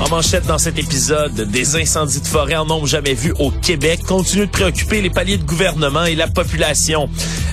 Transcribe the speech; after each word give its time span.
En 0.00 0.08
manchette 0.08 0.46
dans 0.46 0.58
cet 0.58 0.78
épisode, 0.78 1.34
des 1.34 1.76
incendies 1.76 2.20
de 2.20 2.26
forêt 2.26 2.54
en 2.54 2.64
nombre 2.64 2.86
jamais 2.86 3.14
vu 3.14 3.32
au 3.40 3.50
Québec 3.50 4.00
continuent 4.06 4.46
de 4.46 4.50
préoccuper 4.50 5.02
les 5.02 5.10
paliers 5.10 5.38
de 5.38 5.44
gouvernement 5.44 6.04
et 6.04 6.14
la 6.14 6.28
population. 6.28 7.08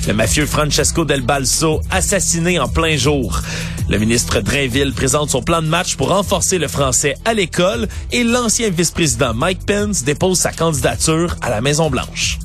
Le 0.08 0.14
mafieux 0.14 0.46
Francesco 0.46 1.06
Del 1.06 1.22
Balso 1.22 1.82
assassiné 1.90 2.60
en 2.60 2.68
plein 2.68 2.98
jour. 2.98 3.42
Le 3.90 3.98
ministre 3.98 4.42
Drainville 4.42 4.94
présente 4.94 5.32
son 5.32 5.42
plan 5.42 5.62
de 5.62 5.68
match 5.68 5.96
pour 5.96 6.10
renforcer 6.10 6.60
le 6.60 6.68
français 6.68 7.16
à 7.26 7.34
l'école 7.34 7.88
et 8.12 8.24
l'ancien 8.24 8.70
vice-président 8.70 9.34
Mike 9.34 9.66
Pence 9.66 10.04
dépose 10.04 10.40
sa 10.40 10.52
candidature 10.52 11.36
à 11.42 11.50
la 11.50 11.62
Maison-Blanche. 11.62 12.40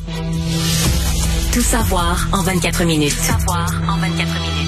Tout 1.52 1.62
savoir 1.62 2.26
en 2.32 2.42
24 2.42 2.84
minutes. 2.84 3.14
Tout 3.16 3.38
savoir 3.38 3.70
en 3.88 3.98
24 3.98 4.18
minutes. 4.18 4.59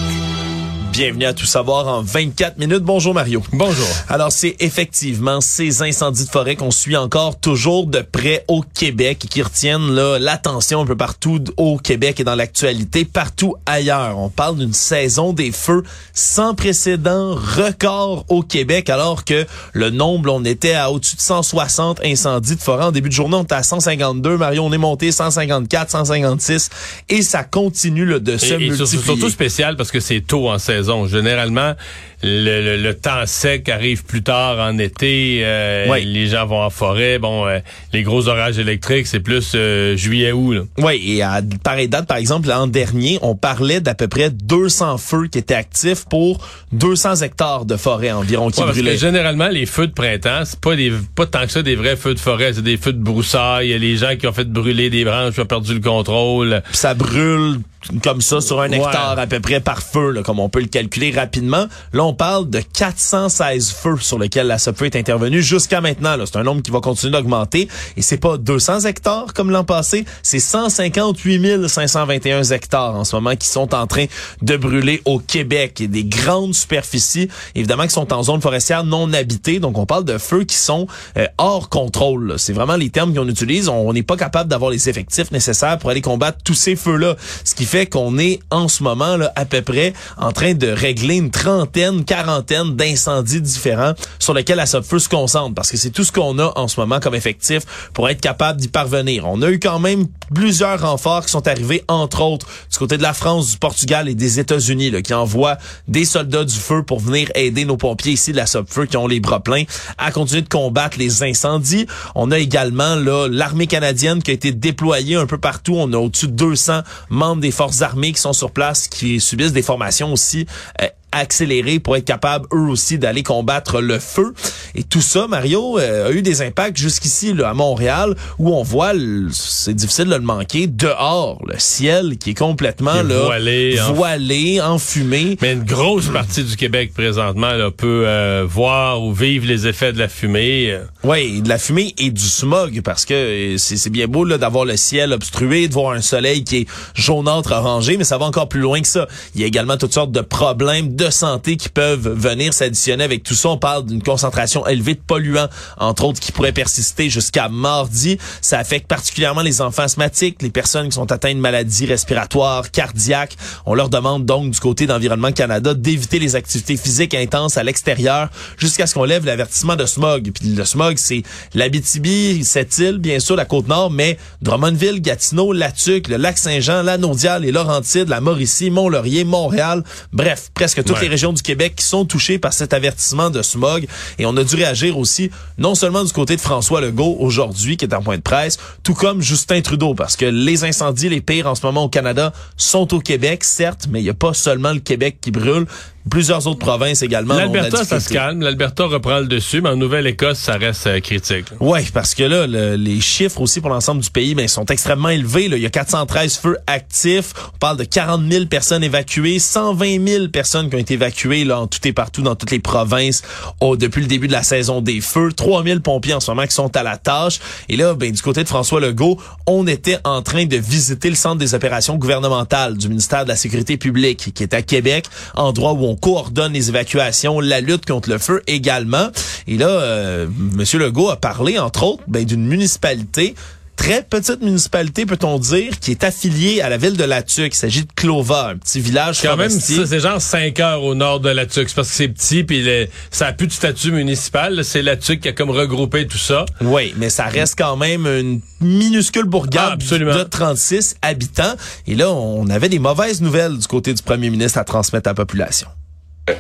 Bienvenue 0.93 1.25
à 1.25 1.33
Tout 1.33 1.47
savoir 1.47 1.89
en 1.89 2.03
24 2.03 2.59
minutes. 2.59 2.83
Bonjour 2.83 3.15
Mario. 3.15 3.43
Bonjour. 3.55 3.87
Alors 4.11 4.31
c'est 4.31 4.57
effectivement 4.61 5.41
ces 5.41 5.81
incendies 5.81 6.27
de 6.27 6.31
forêt 6.31 6.55
qu'on 6.55 6.71
suit 6.71 6.99
encore 6.99 7.41
toujours 7.41 7.87
de 7.87 8.01
près 8.01 8.45
au 8.47 8.61
Québec 8.61 9.23
et 9.25 9.29
qui 9.29 9.41
retiennent 9.41 9.95
là 9.95 10.19
l'attention 10.19 10.83
un 10.83 10.85
peu 10.85 10.95
partout 10.95 11.43
au 11.57 11.79
Québec 11.79 12.21
et 12.21 12.25
dans 12.25 12.35
l'actualité 12.35 13.07
partout 13.07 13.55
ailleurs. 13.65 14.19
On 14.19 14.29
parle 14.29 14.59
d'une 14.59 14.75
saison 14.75 15.33
des 15.33 15.51
feux 15.51 15.83
sans 16.13 16.55
précédent, 16.55 17.37
record 17.37 18.27
au 18.29 18.43
Québec 18.43 18.91
alors 18.91 19.25
que 19.25 19.47
le 19.73 19.89
nombre 19.89 20.31
on 20.31 20.45
était 20.45 20.75
à 20.75 20.91
au-dessus 20.91 21.17
de 21.17 21.23
160 21.23 22.05
incendies 22.05 22.57
de 22.57 22.61
forêt 22.61 22.85
en 22.85 22.93
début 22.93 23.09
de 23.09 23.15
journée, 23.15 23.37
on 23.37 23.45
était 23.45 23.55
à 23.55 23.63
152, 23.63 24.37
Mario 24.37 24.63
on 24.63 24.73
est 24.73 24.79
monté 24.79 25.11
154, 25.11 25.91
156 25.91 26.69
et 27.09 27.23
ça 27.23 27.45
continue 27.45 28.05
là, 28.05 28.19
de 28.19 28.37
se 28.37 28.45
et, 28.45 28.49
et 28.49 28.59
multiplier. 28.59 28.87
surtout, 28.87 29.05
surtout 29.05 29.31
spécial 29.31 29.77
parce 29.77 29.91
que 29.91 29.99
c'est 29.99 30.21
tôt 30.21 30.51
en 30.51 30.59
saison. 30.59 30.83
Généralement, 31.07 31.75
le, 32.23 32.61
le, 32.63 32.77
le, 32.83 32.95
temps 32.95 33.27
sec 33.27 33.69
arrive 33.69 34.05
plus 34.05 34.23
tard 34.23 34.59
en 34.59 34.79
été. 34.79 35.41
Euh, 35.43 35.87
Oui. 35.91 36.05
Les 36.05 36.29
gens 36.29 36.47
vont 36.47 36.63
en 36.63 36.71
forêt. 36.71 37.19
Bon, 37.19 37.47
euh, 37.47 37.59
les 37.93 38.03
gros 38.03 38.29
orages 38.29 38.59
électriques, 38.59 39.07
c'est 39.07 39.21
plus 39.21 39.53
euh, 39.55 39.97
juillet-août. 39.97 40.69
Oui, 40.79 41.03
et 41.17 41.23
à 41.23 41.41
pareille 41.65 41.89
date, 41.89 42.07
par 42.07 42.17
exemple, 42.19 42.49
l'an 42.49 42.67
dernier, 42.67 43.19
on 43.23 43.35
parlait 43.35 43.81
d'à 43.81 43.95
peu 43.95 44.09
près 44.09 44.31
200 44.31 44.99
feux 44.99 45.27
qui 45.27 45.39
étaient 45.39 45.55
actifs 45.55 46.05
pour 46.09 46.47
200 46.73 47.17
hectares 47.23 47.65
de 47.65 47.77
forêt 47.77 48.13
environ 48.13 48.51
qui 48.51 48.61
Ouais, 48.61 48.67
parce 48.67 48.77
que 48.79 48.83
brûlaient. 48.83 48.97
généralement, 48.99 49.49
les 49.49 49.67
feux 49.67 49.87
de 49.89 49.93
printemps, 49.93 50.43
c'est 50.45 50.61
pas 50.61 50.77
des 50.77 50.93
pas 51.15 51.27
tant 51.27 51.45
que 51.47 51.51
ça 51.53 51.63
des 51.63 51.75
vrais 51.77 51.97
feux 51.97 52.15
de 52.15 52.21
forêt, 52.21 52.53
c'est 52.55 52.63
des 52.63 52.77
feux 52.77 52.93
de 52.93 53.03
broussailles. 53.03 53.69
Il 53.69 53.71
y 53.71 53.75
a 53.75 53.79
les 53.79 53.97
gens 53.97 54.17
qui 54.17 54.27
ont 54.27 54.33
fait 54.33 54.45
brûler 54.49 54.91
des 54.91 55.05
branches, 55.05 55.35
qui 55.35 55.41
ont 55.41 55.47
perdu 55.47 55.75
le 55.75 55.81
contrôle. 55.81 56.63
Puis 56.69 56.77
ça 56.77 56.95
brûle 56.95 57.59
comme 58.05 58.21
ça 58.21 58.41
sur 58.41 58.61
un 58.61 58.71
Ouais. 58.71 58.77
hectare 58.77 59.19
à 59.19 59.27
peu 59.27 59.41
près 59.41 59.59
par 59.61 59.83
feu, 59.83 60.13
là, 60.13 60.23
comme 60.23 60.39
on 60.39 60.49
peut 60.49 60.61
le 60.61 60.67
calculer 60.69 61.11
rapidement. 61.11 61.67
Là, 61.93 62.05
on 62.05 62.12
parle 62.15 62.49
de 62.51 62.61
416 62.61 63.71
feux 63.71 63.97
sur 63.99 64.19
lesquels 64.19 64.47
la 64.47 64.59
SOPFEU 64.59 64.87
est 64.87 64.97
intervenue 64.97 65.43
jusqu'à 65.43 65.81
maintenant. 65.81 66.17
C'est 66.25 66.37
un 66.37 66.43
nombre 66.43 66.63
qui 66.63 66.71
va 66.71 66.81
continuer 66.81 67.13
d'augmenter. 67.13 67.69
Et 67.97 68.03
c'est 68.03 68.19
pas 68.19 68.37
200 68.37 68.81
hectares 68.81 69.33
comme 69.35 69.51
l'an 69.51 69.65
passé, 69.65 70.05
c'est 70.23 70.39
158 70.39 71.69
521 71.69 72.43
hectares 72.45 72.95
en 72.95 73.05
ce 73.05 73.17
moment 73.17 73.37
qui 73.37 73.49
sont 73.49 73.75
en 73.75 73.87
train 73.87 74.07
de 74.43 74.57
brûler 74.57 75.03
au 75.05 75.19
Québec. 75.19 75.83
Des 75.89 76.05
grandes 76.05 76.55
superficies, 76.55 77.29
évidemment, 77.55 77.85
qui 77.85 77.91
sont 77.91 78.13
en 78.13 78.23
zone 78.23 78.41
forestière 78.41 78.85
non 78.85 79.13
habitée. 79.13 79.59
Donc, 79.59 79.79
on 79.79 79.87
parle 79.87 80.05
de 80.05 80.19
feux 80.19 80.45
qui 80.45 80.57
sont 80.57 80.87
euh, 81.17 81.27
hors 81.39 81.69
contrôle. 81.69 82.35
C'est 82.39 82.53
vraiment 82.53 82.77
les 82.77 82.91
termes 82.91 83.15
qu'on 83.15 83.29
utilise. 83.29 83.69
On 83.69 83.93
n'est 83.93 84.03
pas 84.03 84.17
capable 84.17 84.51
d'avoir 84.51 84.71
les 84.71 84.89
effectifs 84.89 85.31
nécessaires 85.31 85.79
pour 85.79 85.91
aller 85.91 86.01
combattre 86.01 86.39
tous 86.45 86.55
ces 86.55 86.77
feux-là. 86.77 87.17
Ce 87.45 87.55
qui 87.55 87.65
fait 87.65 87.87
qu'on 87.87 88.19
est 88.19 88.41
en 88.51 88.69
ce 88.69 88.83
moment 88.83 89.17
à 89.37 89.45
peu 89.45 89.63
près 89.63 89.93
en 90.17 90.33
train 90.33 90.55
de 90.55 90.69
régler 90.69 91.17
une 91.17 91.31
trentaine, 91.31 92.02
quarantaine 92.05 92.77
d'incendies 92.77 93.41
différents 93.41 93.95
sur 94.19 94.35
lesquels 94.35 94.57
la 94.57 94.67
SOPFEU 94.67 94.99
se 94.99 95.09
concentre 95.09 95.55
parce 95.55 95.71
que 95.71 95.77
c'est 95.77 95.91
tout 95.91 96.05
ce 96.05 96.13
qu'on 96.13 96.39
a 96.39 96.53
en 96.57 96.69
ce 96.69 96.81
moment 96.81 97.01
comme 97.01 97.15
effectif 97.15 97.63
pour 97.95 98.09
être 98.09 98.21
capable 98.21 98.61
d'y 98.61 98.69
parvenir. 98.69 99.27
On 99.27 99.43
a 99.43 99.51
eu 99.51 99.59
quand 99.59 99.79
même 99.79 100.07
plusieurs 100.35 100.81
renforts 100.81 101.27
qui 101.27 101.33
sont 101.33 101.47
arrivés, 101.47 101.85
entre 101.89 102.23
autres, 102.23 102.47
du 102.71 102.79
côté 102.79 102.97
de 102.97 103.03
la 103.03 103.13
France, 103.13 103.51
du 103.51 103.59
Portugal 103.59 104.09
et 104.09 104.15
des 104.15 104.41
États-Unis, 104.41 105.03
qui 105.03 105.15
envoient 105.15 105.59
des 105.89 106.05
soldats 106.05 106.45
du 106.45 106.55
feu 106.55 106.83
pour 106.83 107.01
venir 107.01 107.29
aider 107.35 107.65
nos 107.65 107.77
pompiers 107.77 108.13
ici 108.13 108.33
de 108.33 108.37
la 108.37 108.47
SOPFEU 108.47 108.87
qui 108.87 108.97
ont 108.97 109.07
les 109.07 109.21
bras 109.21 109.41
pleins 109.41 109.65
à 109.99 110.11
continuer 110.11 110.43
de 110.43 110.49
combattre 110.49 110.99
les 110.99 111.23
incendies. 111.23 111.87
On 112.15 112.31
a 112.31 112.39
également 112.39 112.97
l'armée 112.97 113.67
canadienne 113.67 114.23
qui 114.23 114.31
a 114.31 114.35
été 114.35 114.53
déployée 114.53 115.17
un 115.17 115.27
peu 115.27 115.39
partout. 115.39 115.75
On 115.77 115.93
a 115.93 115.99
au-dessus 115.99 116.29
de 116.29 116.33
200 116.33 116.81
membres 117.11 117.41
des 117.41 117.51
forces 117.51 117.83
armées 117.83 118.13
qui 118.13 118.21
sont 118.21 118.33
sur 118.33 118.51
place, 118.51 118.89
qui 118.89 119.21
subissent 119.21 119.53
des 119.53 119.63
formations 119.63 120.13
aussi 120.13 120.47
euh, 120.81 120.87
accélérées 121.13 121.79
pour 121.79 121.97
être 121.97 122.05
capables 122.05 122.47
eux 122.53 122.69
aussi 122.69 122.99
d'aller 122.99 123.23
combattre 123.23 123.81
le 123.81 123.99
feu. 123.99 124.33
Et 124.75 124.83
tout 124.83 125.01
ça, 125.03 125.27
Mario, 125.29 125.79
euh, 125.79 126.09
a 126.09 126.11
eu 126.13 126.23
des 126.23 126.43
impacts 126.43 126.77
jusqu'ici 126.79 127.33
là, 127.35 127.51
à 127.51 127.55
Montréal 127.55 128.15
où 128.39 128.55
on 128.55 128.63
voit, 128.63 128.93
le- 128.95 129.29
c'est 129.33 129.75
difficile 129.75 130.07
de 130.07 130.15
le 130.15 130.21
manquer, 130.21 130.67
dehors, 130.67 131.41
le 131.47 131.59
ciel 131.59 132.17
qui 132.19 132.31
est 132.31 132.35
complètement 132.39 132.95
est 132.97 133.05
là, 133.05 133.21
voilé, 133.25 133.79
en- 133.81 133.93
voilé, 133.93 134.61
enfumé. 134.61 135.37
Mais 135.43 135.53
une 135.53 135.65
grosse 135.65 136.09
partie 136.09 136.43
du 136.45 136.57
Québec 136.57 136.93
présentement 136.95 137.53
là, 137.53 137.71
peut 137.71 138.05
euh, 138.07 138.45
voir 138.49 139.03
ou 139.03 139.13
vivre 139.13 139.47
les 139.47 139.67
effets 139.67 139.93
de 139.93 139.99
la 139.99 140.09
fumée. 140.09 140.71
euh. 140.73 140.85
Oui, 141.05 141.43
de 141.43 141.49
la 141.49 141.59
fumée 141.59 141.95
et 141.99 142.11
du 142.11 142.23
smog 142.23 142.81
parce 142.83 143.05
que 143.05 143.15
euh, 143.15 143.59
c'est 143.59 143.77
c'est 143.77 143.91
bien 143.91 144.07
beau 144.07 144.25
là, 144.25 144.39
d'avoir 144.39 144.65
le 144.65 144.77
ciel 144.77 145.13
obstrué, 145.13 145.69
de 145.69 145.75
voir 145.75 145.93
un 145.93 146.01
soleil 146.01 146.45
qui 146.45 146.59
est 146.59 146.67
jaunâtre 146.95 147.53
orangé, 147.53 147.97
mais 147.97 148.05
ça 148.05 148.17
va 148.19 148.25
encore 148.27 148.49
plus 148.49 148.61
loin 148.61 148.81
que 148.81 148.89
ça. 148.89 149.07
Il 149.35 149.41
y 149.41 149.45
a 149.45 149.47
également 149.47 149.77
toutes 149.77 149.93
sortes 149.93 150.13
de 150.13 150.21
problèmes 150.21 150.95
de 150.97 151.02
santé 151.11 151.57
qui 151.57 151.69
peuvent 151.69 152.09
venir 152.09 152.55
s'additionner 152.55 153.05
avec 153.05 153.23
tout 153.23 153.35
ça. 153.35 153.51
On 153.51 153.59
parle 153.59 153.87
d'une 153.87 154.03
concentration 154.03 154.67
élevée 154.67 154.95
de 154.95 155.01
polluants, 155.01 155.49
entre 155.79 156.05
autres, 156.05 156.21
qui 156.21 156.33
pourraient 156.33 156.53
persister 156.53 157.11
jusqu'à 157.11 157.49
mardi. 157.49 158.19
Ça 158.41 158.59
affecte 158.59 158.87
particulièrement 158.87 159.43
les 159.43 159.61
enfants 159.61 159.83
asthmatiques, 159.83 160.43
les 160.43 160.51
personnes 160.51 160.89
qui 160.89 160.95
sont 160.95 161.11
atteintes 161.11 161.37
de 161.37 161.41
maladies 161.41 161.87
respiratoires, 161.87 162.71
cardiaques. 162.71 163.37
On 163.67 163.75
leur 163.75 163.89
demande 163.89 164.25
donc 164.25 164.51
du 164.51 164.61
côté 164.61 164.87
d'Environnement 164.87 165.33
Canada 165.33 165.75
d'éviter 165.75 166.19
les 166.19 166.37
activités 166.37 166.77
physiques 166.77 167.15
intenses 167.15 167.57
à 167.57 167.63
l'extérieur 167.63 168.29
jusqu'à 168.59 168.87
ce 168.87 168.95
qu'on 168.95 169.05
lève 169.05 169.25
l'avertissement 169.25 169.77
de 169.77 169.87
smog. 169.87 170.31
Puis 170.35 170.51
le 170.55 170.65
smog, 170.65 170.97
c'est 170.99 171.23
l'Abitibi, 171.55 172.45
cette 172.45 172.79
île, 172.79 172.99
bien 172.99 173.21
sûr, 173.21 173.37
la 173.37 173.45
Côte-Nord, 173.45 173.91
mais 173.91 174.19
Drummondville, 174.43 175.01
Gatineau, 175.01 175.53
Latuc, 175.53 176.09
le 176.09 176.17
Lac-Saint-Jean, 176.17 176.83
la 176.83 176.99
Naudiale, 176.99 177.43
les 177.43 177.53
Laurentides, 177.53 178.09
la 178.09 178.21
Mauricie, 178.21 178.71
Mont-Laurier, 178.71 179.25
Montréal. 179.25 179.83
Bref, 180.13 180.51
presque 180.55 180.83
toutes 180.93 180.99
Ouais. 181.01 181.05
les 181.09 181.11
régions 181.11 181.33
du 181.33 181.43
Québec 181.43 181.75
qui 181.77 181.85
sont 181.85 182.05
touchées 182.05 182.39
par 182.39 182.53
cet 182.53 182.73
avertissement 182.75 183.31
de 183.31 183.41
smog. 183.43 183.87
Et 184.19 184.27
on 184.27 184.37
a 184.37 184.45
dû 184.45 184.55
réagir 184.57 184.99
aussi, 184.99 185.31
non 185.59 185.75
seulement 185.75 186.05
du 186.05 186.13
côté 186.13 186.37
de 186.37 186.41
François 186.41 186.81
Legault 186.81 187.17
aujourd'hui, 187.19 187.77
qui 187.77 187.85
est 187.87 187.95
en 187.95 188.03
point 188.03 188.17
de 188.17 188.23
presse, 188.23 188.59
tout 188.83 188.95
comme 188.95 189.23
Justin 189.23 189.61
Trudeau, 189.63 189.95
parce 189.95 190.17
que 190.17 190.27
les 190.27 190.65
incendies 190.65 191.09
les 191.09 191.21
pires 191.21 191.47
en 191.47 191.55
ce 191.55 191.65
moment 191.65 191.85
au 191.85 191.89
Canada 191.89 192.33
sont 192.57 192.93
au 192.95 193.01
Québec, 193.01 193.43
certes, 193.45 193.87
mais 193.91 194.01
il 194.01 194.05
n'y 194.05 194.11
a 194.11 194.15
pas 194.15 194.35
seulement 194.35 194.73
le 194.73 194.81
Québec 194.81 195.17
qui 195.21 195.31
brûle. 195.31 195.67
Plusieurs 196.11 196.47
autres 196.47 196.59
provinces 196.59 197.03
également. 197.03 197.35
L'Alberta, 197.35 197.85
ça 197.85 198.01
se 198.01 198.09
calme. 198.13 198.43
L'Alberta 198.43 198.85
reprend 198.85 199.21
le 199.21 199.27
dessus, 199.27 199.61
mais 199.61 199.69
en 199.71 199.77
Nouvelle-Écosse, 199.77 200.39
ça 200.39 200.55
reste 200.57 200.87
euh, 200.89 201.01
critique. 201.01 201.47
Oui, 201.61 201.81
parce 201.95 202.15
que 202.15 202.25
là, 202.25 202.47
le- 202.47 202.75
les 202.75 203.01
chiffres 203.01 203.41
aussi 203.41 203.61
pour 203.61 203.71
l'ensemble 203.71 204.03
du 204.03 204.11
pays 204.11 204.35
ben, 204.35 204.49
sont 204.49 204.67
extrêmement 204.67 205.11
élevés. 205.11 205.49
Là. 205.49 205.57
Il 205.57 205.63
y 205.63 205.67
a 205.67 205.71
413 205.71 206.37
feux 206.39 206.59
actifs. 206.67 207.33
On 207.55 207.59
parle 207.59 207.77
de 207.77 207.85
40 207.85 208.31
000 208.31 208.47
personnes 208.47 208.83
évacuées, 208.83 209.39
120 209.39 210.07
000 210.07 210.29
personnes 210.29 210.69
qui 210.71 210.77
ont 210.77 210.81
été 210.81 210.95
évacuées 210.95 211.45
là, 211.45 211.61
en 211.61 211.67
tout 211.69 211.79
et 211.87 211.93
partout 211.93 212.23
dans 212.23 212.35
toutes 212.35 212.51
les 212.51 212.59
provinces 212.59 213.23
oh, 213.61 213.77
depuis 213.77 214.01
le 214.03 214.09
début 214.09 214.27
de 214.27 214.33
la 214.33 214.43
saison 214.43 214.81
des 214.81 215.01
feux. 215.01 215.33
3 215.33 215.63
000 215.65 215.81
pompiers 215.81 216.15
en 216.15 216.21
ce 216.21 216.31
moment 216.31 216.47
qui 216.47 216.55
sont 216.55 216.77
à 216.77 216.83
la 216.83 216.97
tâche. 216.97 217.39
Et 217.69 217.77
là, 217.77 217.95
ben, 217.95 218.11
du 218.11 218.23
côté 218.23 218.43
de 218.43 218.49
François 218.49 218.81
Legault, 218.81 219.21
on 219.47 219.67
était 219.67 219.99
en 220.05 220.23
train 220.23 220.47
de 220.47 220.57
visiter 220.57 221.09
le 221.11 221.17
centre 221.17 221.37
des 221.39 221.55
opérations 221.55 221.97
gouvernementales 221.97 222.77
du 222.77 222.89
ministère 222.89 223.25
de 223.25 223.29
la 223.29 223.37
Sécurité 223.37 223.77
publique 223.77 224.33
qui 224.35 224.43
est 224.43 224.55
à 224.55 224.63
Québec, 224.63 225.07
endroit 225.37 225.73
où 225.73 225.85
on 225.85 225.92
coordonne 225.97 226.53
les 226.53 226.69
évacuations, 226.69 227.41
la 227.41 227.61
lutte 227.61 227.87
contre 227.87 228.11
le 228.11 228.19
feu 228.19 228.43
également. 228.47 229.09
Et 229.47 229.57
là, 229.57 229.69
euh, 229.69 230.27
M. 230.27 230.65
Legault 230.81 231.11
a 231.11 231.17
parlé, 231.17 231.59
entre 231.59 231.85
autres, 231.85 232.03
ben, 232.07 232.25
d'une 232.25 232.47
municipalité 232.47 233.35
très 233.83 234.03
petite 234.03 234.43
municipalité, 234.43 235.07
peut-on 235.07 235.39
dire, 235.39 235.81
qui 235.81 235.91
est 235.91 236.05
affiliée 236.05 236.61
à 236.61 236.69
la 236.69 236.77
ville 236.77 236.97
de 236.97 237.03
Latuc. 237.03 237.53
Il 237.53 237.57
s'agit 237.57 237.83
de 237.83 237.93
Clova, 237.95 238.51
un 238.51 238.57
petit 238.57 238.81
village 238.81 239.21
Quand 239.21 239.37
même, 239.37 239.51
forestier. 239.51 239.77
ça, 239.79 239.87
c'est 239.87 240.01
genre 240.01 240.21
5 240.21 240.61
heures 240.61 240.85
au 240.85 240.95
nord 240.95 241.19
de 241.21 241.31
la 241.31 241.47
Tuque. 241.47 241.69
C'est 241.69 241.75
parce 241.75 241.89
que 241.89 241.95
c'est 241.95 242.09
petit, 242.09 242.45
puis 242.45 242.65
ça 243.11 243.27
a 243.27 243.33
plus 243.33 243.49
de 243.49 243.53
statut 243.53 243.91
municipal. 243.91 244.65
C'est 244.65 244.83
la 244.83 244.97
Tuque 244.97 245.21
qui 245.21 245.29
a 245.29 245.33
comme 245.33 245.51
regroupé 245.51 246.07
tout 246.07 246.19
ça. 246.19 246.45
Oui, 246.61 246.95
mais 246.97 247.11
ça 247.11 247.25
reste 247.25 247.55
quand 247.59 247.77
même 247.77 248.07
une 248.07 248.41
minuscule 248.61 249.25
bourgade 249.25 249.79
de 249.79 250.23
36 250.23 250.97
habitants. 251.03 251.55
Et 251.87 251.97
là, 251.97 252.11
on 252.13 252.49
avait 252.51 252.69
des 252.69 252.79
mauvaises 252.79 253.21
nouvelles 253.21 253.59
du 253.59 253.67
côté 253.67 253.93
du 253.95 254.03
premier 254.03 254.31
ministre 254.31 254.59
à 254.59 254.65
transmettre 254.65 255.09
à 255.09 255.11
la 255.11 255.15
population. 255.17 255.67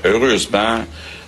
Heureusement, 0.04 0.84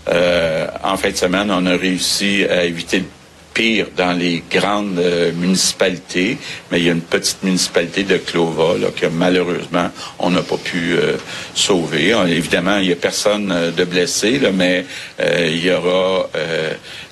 euh, 0.09 0.69
en 0.85 0.97
fin 0.97 1.11
de 1.11 1.17
semaine, 1.17 1.51
on 1.51 1.67
a 1.67 1.77
réussi 1.77 2.45
à 2.45 2.65
éviter 2.65 2.99
le 2.99 3.05
pire 3.53 3.89
dans 3.97 4.13
les 4.13 4.45
grandes 4.49 4.97
euh, 5.01 5.33
municipalités, 5.33 6.39
mais 6.71 6.79
il 6.79 6.87
y 6.87 6.89
a 6.89 6.93
une 6.93 7.01
petite 7.01 7.43
municipalité 7.43 8.05
de 8.05 8.17
Clova 8.19 8.75
que 8.95 9.07
malheureusement, 9.07 9.91
on 10.21 10.31
n'a 10.31 10.43
pas 10.43 10.57
pu 10.57 10.93
euh, 10.93 11.17
sauver. 11.53 12.11
Évidemment, 12.29 12.79
il 12.79 12.87
n'y 12.87 12.93
a 12.93 12.97
personne 12.97 13.73
de 13.77 13.85
blessé, 13.85 14.41
mais 14.53 14.87
il 15.19 15.65
y 15.65 15.73
aura 15.73 16.29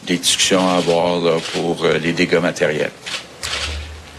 des 0.06 0.18
discussions 0.18 0.68
à 0.68 0.74
avoir 0.74 1.40
pour 1.54 1.84
les 2.00 2.12
dégâts 2.12 2.40
matériels. 2.40 2.92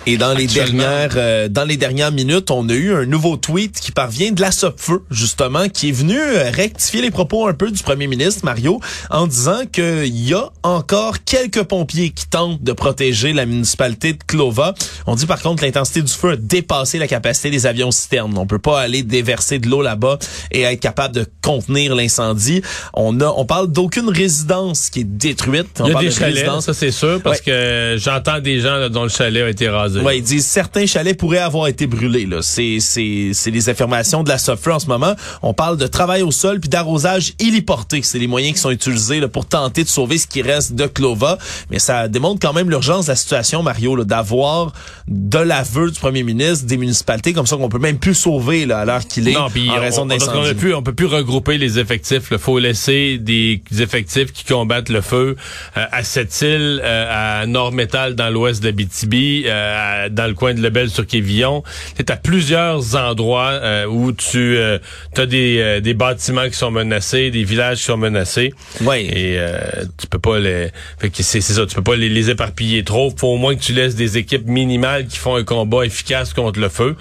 Et 0.05 0.17
dans 0.17 0.33
les 0.33 0.47
dernières 0.47 1.11
euh, 1.15 1.47
dans 1.47 1.63
les 1.63 1.77
dernières 1.77 2.11
minutes, 2.11 2.51
on 2.51 2.67
a 2.67 2.73
eu 2.73 2.93
un 2.93 3.05
nouveau 3.05 3.37
tweet 3.37 3.79
qui 3.79 3.93
parvient 3.93 4.33
de 4.33 4.41
la 4.41 4.51
Sopfeu 4.51 5.01
justement 5.09 5.69
qui 5.69 5.89
est 5.89 5.93
venu 5.93 6.19
euh, 6.19 6.51
rectifier 6.51 7.01
les 7.01 7.09
propos 7.09 7.47
un 7.47 7.53
peu 7.53 7.71
du 7.71 7.81
premier 7.81 8.07
ministre 8.07 8.43
Mario 8.43 8.81
en 9.09 9.27
disant 9.27 9.61
qu'il 9.71 10.07
y 10.07 10.33
a 10.33 10.49
encore 10.63 11.23
quelques 11.23 11.63
pompiers 11.63 12.09
qui 12.09 12.27
tentent 12.27 12.61
de 12.61 12.73
protéger 12.73 13.31
la 13.31 13.45
municipalité 13.45 14.11
de 14.11 14.19
Clova. 14.27 14.73
On 15.07 15.15
dit 15.15 15.25
par 15.25 15.41
contre 15.41 15.61
que 15.61 15.65
l'intensité 15.65 16.01
du 16.01 16.11
feu 16.11 16.31
a 16.31 16.35
dépassé 16.35 16.99
la 16.99 17.07
capacité 17.07 17.49
des 17.49 17.65
avions 17.65 17.91
citernes. 17.91 18.37
On 18.37 18.45
peut 18.45 18.59
pas 18.59 18.81
aller 18.81 19.03
déverser 19.03 19.59
de 19.59 19.69
l'eau 19.69 19.81
là-bas 19.81 20.19
et 20.51 20.63
être 20.63 20.81
capable 20.81 21.15
de 21.15 21.25
contenir 21.41 21.95
l'incendie. 21.95 22.61
On 22.93 23.21
a 23.21 23.33
on 23.37 23.45
parle 23.45 23.71
d'aucune 23.71 24.09
résidence 24.09 24.89
qui 24.89 24.99
est 25.01 25.03
détruite. 25.05 25.79
On 25.79 25.85
Il 25.85 25.87
y 25.87 25.91
a 25.91 25.93
parle 25.93 26.05
des 26.05 26.11
de 26.11 26.15
chalets, 26.15 26.35
résidence- 26.35 26.65
ça 26.65 26.73
c'est 26.73 26.91
sûr, 26.91 27.21
parce 27.21 27.39
que 27.39 27.95
j'entends 27.97 28.41
des 28.41 28.59
gens 28.59 28.75
là, 28.75 28.89
dont 28.89 29.03
le 29.03 29.09
chalet 29.09 29.43
a 29.45 29.49
été 29.49 29.69
rasé. 29.69 29.92
Ouais, 30.01 30.17
ils 30.17 30.23
disent 30.23 30.45
certains 30.45 30.85
chalets 30.85 31.17
pourraient 31.17 31.37
avoir 31.39 31.67
été 31.67 31.87
brûlés. 31.87 32.25
Là, 32.25 32.41
c'est 32.41 32.79
c'est 32.79 33.31
c'est 33.33 33.51
les 33.51 33.69
affirmations 33.69 34.23
de 34.23 34.29
la 34.29 34.37
SOFRE 34.37 34.75
en 34.75 34.79
ce 34.79 34.87
moment. 34.87 35.13
On 35.41 35.53
parle 35.53 35.77
de 35.77 35.87
travail 35.87 36.21
au 36.21 36.31
sol 36.31 36.59
puis 36.59 36.69
d'arrosage 36.69 37.33
héliporté. 37.39 38.01
C'est 38.01 38.19
les 38.19 38.27
moyens 38.27 38.55
qui 38.55 38.61
sont 38.61 38.71
utilisés 38.71 39.19
là, 39.19 39.27
pour 39.27 39.45
tenter 39.45 39.83
de 39.83 39.89
sauver 39.89 40.17
ce 40.17 40.27
qui 40.27 40.41
reste 40.41 40.73
de 40.73 40.87
Clova. 40.87 41.37
Mais 41.69 41.79
ça 41.79 42.07
démontre 42.07 42.39
quand 42.41 42.53
même 42.53 42.69
l'urgence 42.69 43.05
de 43.05 43.11
la 43.11 43.15
situation, 43.15 43.63
Mario, 43.63 43.95
là, 43.95 44.03
d'avoir 44.03 44.73
de 45.07 45.39
l'aveu 45.39 45.91
du 45.91 45.99
premier 45.99 46.23
ministre 46.23 46.65
des 46.65 46.77
municipalités 46.77 47.33
comme 47.33 47.47
ça 47.47 47.57
qu'on 47.57 47.69
peut 47.69 47.79
même 47.79 47.97
plus 47.99 48.15
sauver 48.15 48.65
là, 48.65 48.79
à 48.79 48.85
l'heure 48.85 49.05
qu'il 49.05 49.27
est 49.27 49.33
Non, 49.33 49.41
en 49.45 49.77
on, 49.77 49.79
raison 49.81 50.01
on, 50.03 50.05
d'incendie. 50.05 50.49
a 50.49 50.53
plus, 50.53 50.73
on 50.73 50.81
peut 50.83 50.93
plus 50.93 51.05
regrouper 51.05 51.57
les 51.57 51.79
effectifs. 51.79 52.27
Il 52.31 52.37
faut 52.37 52.59
laisser 52.59 53.17
des 53.17 53.61
effectifs 53.79 54.31
qui 54.31 54.43
combattent 54.45 54.89
le 54.89 55.01
feu 55.01 55.35
euh, 55.77 55.85
à 55.91 56.03
Sept-Îles, 56.03 56.81
euh, 56.83 57.41
à 57.41 57.45
Nord-Métal 57.45 58.15
dans 58.15 58.29
l'ouest 58.29 58.61
d'Abitibi, 58.63 59.43
euh, 59.45 59.82
à- 59.83 60.09
dans 60.09 60.27
le 60.27 60.33
coin 60.33 60.53
de 60.53 60.61
Lebel 60.61 60.89
sur 60.89 61.05
Quévillon. 61.05 61.63
C'est 61.97 62.09
à 62.09 62.15
plusieurs 62.15 62.95
endroits 62.95 63.51
euh, 63.51 63.85
où 63.85 64.11
tu 64.11 64.57
as 64.57 65.25
des, 65.25 65.57
euh, 65.59 65.79
des 65.79 65.93
bâtiments 65.93 66.47
qui 66.47 66.55
sont 66.55 66.71
menacés, 66.71 67.31
des 67.31 67.43
villages 67.43 67.79
qui 67.79 67.83
sont 67.85 67.97
menacés. 67.97 68.53
Ouais. 68.81 69.03
Et 69.05 69.35
euh, 69.37 69.59
tu 69.99 70.07
peux 70.07 70.19
pas 70.19 70.39
les. 70.39 70.69
Fait 70.99 71.09
que 71.09 71.23
c'est 71.23 71.41
c'est 71.41 71.53
ça, 71.53 71.65
tu 71.65 71.75
peux 71.75 71.83
pas 71.83 71.95
les, 71.95 72.09
les 72.09 72.29
éparpiller 72.29 72.83
trop. 72.83 73.13
Faut 73.17 73.27
au 73.29 73.37
moins 73.37 73.55
que 73.55 73.61
tu 73.61 73.73
laisses 73.73 73.95
des 73.95 74.17
équipes 74.17 74.47
minimales 74.47 75.07
qui 75.07 75.17
font 75.17 75.35
un 75.35 75.43
combat 75.43 75.85
efficace 75.85 76.33
contre 76.33 76.59
le 76.59 76.69
feu. 76.69 76.95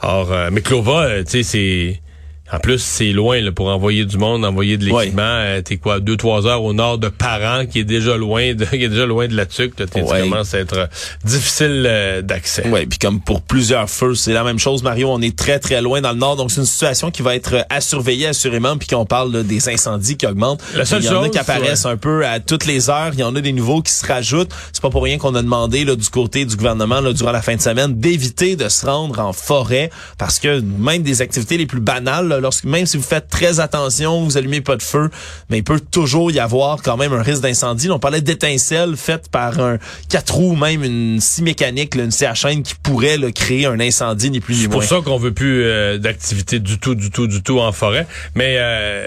Alors, 0.00 0.32
euh, 0.32 0.50
mais 0.52 0.60
Clova, 0.60 1.04
euh, 1.04 1.24
tu 1.24 1.30
sais, 1.30 1.42
c'est. 1.42 2.00
En 2.52 2.58
plus, 2.58 2.78
c'est 2.78 3.12
loin 3.12 3.40
là, 3.40 3.52
pour 3.52 3.68
envoyer 3.68 4.04
du 4.04 4.16
monde, 4.18 4.44
envoyer 4.44 4.76
de 4.78 4.84
l'équipement. 4.86 5.22
Euh, 5.22 5.60
T'es 5.62 5.76
quoi, 5.76 6.00
deux, 6.00 6.16
trois 6.16 6.46
heures 6.46 6.62
au 6.62 6.72
nord 6.72 6.98
de 6.98 7.08
Paran, 7.08 7.66
qui 7.66 7.80
est 7.80 7.84
déjà 7.84 8.16
loin 8.16 8.54
de, 8.54 8.64
qui 8.70 8.84
est 8.84 8.88
déjà 8.88 9.06
loin 9.06 9.26
de 9.28 9.36
la 9.36 9.46
Tuque. 9.46 9.78
Là, 9.78 9.86
T'es- 9.86 10.02
Ouais. 10.02 10.22
Tu 10.22 10.30
commences 10.30 10.54
à 10.54 10.58
être 10.60 10.76
euh, 10.78 10.86
difficile 11.24 11.84
euh, 11.86 12.22
d'accès. 12.22 12.66
Ouais, 12.68 12.86
puis 12.86 12.98
comme 12.98 13.20
pour 13.20 13.42
plusieurs 13.42 13.90
feux, 13.90 14.14
c'est 14.14 14.32
la 14.32 14.44
même 14.44 14.58
chose, 14.58 14.82
Mario. 14.82 15.10
On 15.10 15.20
est 15.20 15.36
très 15.36 15.58
très 15.58 15.82
loin 15.82 16.00
dans 16.00 16.12
le 16.12 16.18
nord, 16.18 16.36
donc 16.36 16.50
c'est 16.50 16.60
une 16.60 16.66
situation 16.66 17.10
qui 17.10 17.22
va 17.22 17.34
être 17.34 17.66
à 17.68 17.80
surveiller 17.80 18.26
assurément, 18.28 18.76
puis 18.78 18.88
qu'on 18.88 19.04
parle 19.04 19.32
là, 19.32 19.42
des 19.42 19.68
incendies 19.68 20.16
qui 20.16 20.26
augmentent. 20.26 20.62
La 20.74 20.84
seule 20.84 21.02
il 21.02 21.06
y 21.06 21.08
en 21.10 21.22
a 21.22 21.28
qui 21.28 21.38
apparaissent 21.38 21.84
un 21.86 21.96
peu 21.96 22.24
à 22.26 22.40
toutes 22.40 22.64
les 22.66 22.88
heures. 22.90 23.10
Il 23.12 23.20
y 23.20 23.24
en 23.24 23.34
a 23.36 23.40
des 23.40 23.52
nouveaux 23.52 23.82
qui 23.82 23.92
se 23.92 24.06
rajoutent. 24.06 24.50
C'est 24.72 24.82
pas 24.82 24.90
pour 24.90 25.02
rien 25.02 25.18
qu'on 25.18 25.34
a 25.34 25.42
demandé 25.42 25.84
là, 25.84 25.96
du 25.96 26.08
côté 26.08 26.44
du 26.44 26.56
gouvernement 26.56 27.00
là, 27.00 27.12
durant 27.12 27.32
la 27.32 27.42
fin 27.42 27.56
de 27.56 27.60
semaine 27.60 27.94
d'éviter 27.98 28.56
de 28.56 28.68
se 28.68 28.86
rendre 28.86 29.18
en 29.20 29.32
forêt, 29.32 29.90
parce 30.16 30.38
que 30.38 30.60
même 30.60 31.02
des 31.02 31.20
activités 31.22 31.56
les 31.58 31.66
plus 31.66 31.80
banales, 31.80 32.37
là, 32.38 32.42
lorsque 32.42 32.64
même 32.64 32.86
si 32.86 32.96
vous 32.96 33.02
faites 33.02 33.28
très 33.28 33.60
attention, 33.60 34.22
vous 34.24 34.36
allumez 34.36 34.60
pas 34.60 34.76
de 34.76 34.82
feu, 34.82 35.10
mais 35.50 35.58
il 35.58 35.64
peut 35.64 35.80
toujours 35.80 36.30
y 36.30 36.38
avoir 36.38 36.82
quand 36.82 36.96
même 36.96 37.12
un 37.12 37.22
risque 37.22 37.42
d'incendie. 37.42 37.90
On 37.90 37.98
parlait 37.98 38.20
d'étincelles 38.20 38.96
faites 38.96 39.28
par 39.30 39.58
un 39.60 39.78
quatre 40.08 40.34
roues, 40.34 40.56
même 40.56 40.82
une 40.84 41.20
scie 41.20 41.42
mécanique, 41.42 41.94
là, 41.94 42.04
une 42.04 42.10
scie 42.10 42.26
à 42.26 42.34
chaîne 42.34 42.62
qui 42.62 42.74
pourrait 42.82 43.16
là, 43.18 43.30
créer 43.32 43.66
un 43.66 43.80
incendie 43.80 44.30
ni 44.30 44.40
plus 44.40 44.54
ni 44.54 44.60
C'est 44.62 44.68
moins. 44.68 44.76
pour 44.78 44.84
ça 44.84 45.00
qu'on 45.04 45.18
veut 45.18 45.32
plus 45.32 45.64
euh, 45.64 45.98
d'activité 45.98 46.58
du 46.60 46.78
tout, 46.78 46.94
du 46.94 47.10
tout, 47.10 47.26
du 47.26 47.42
tout 47.42 47.58
en 47.60 47.72
forêt. 47.72 48.06
Mais 48.34 48.56
euh, 48.58 49.06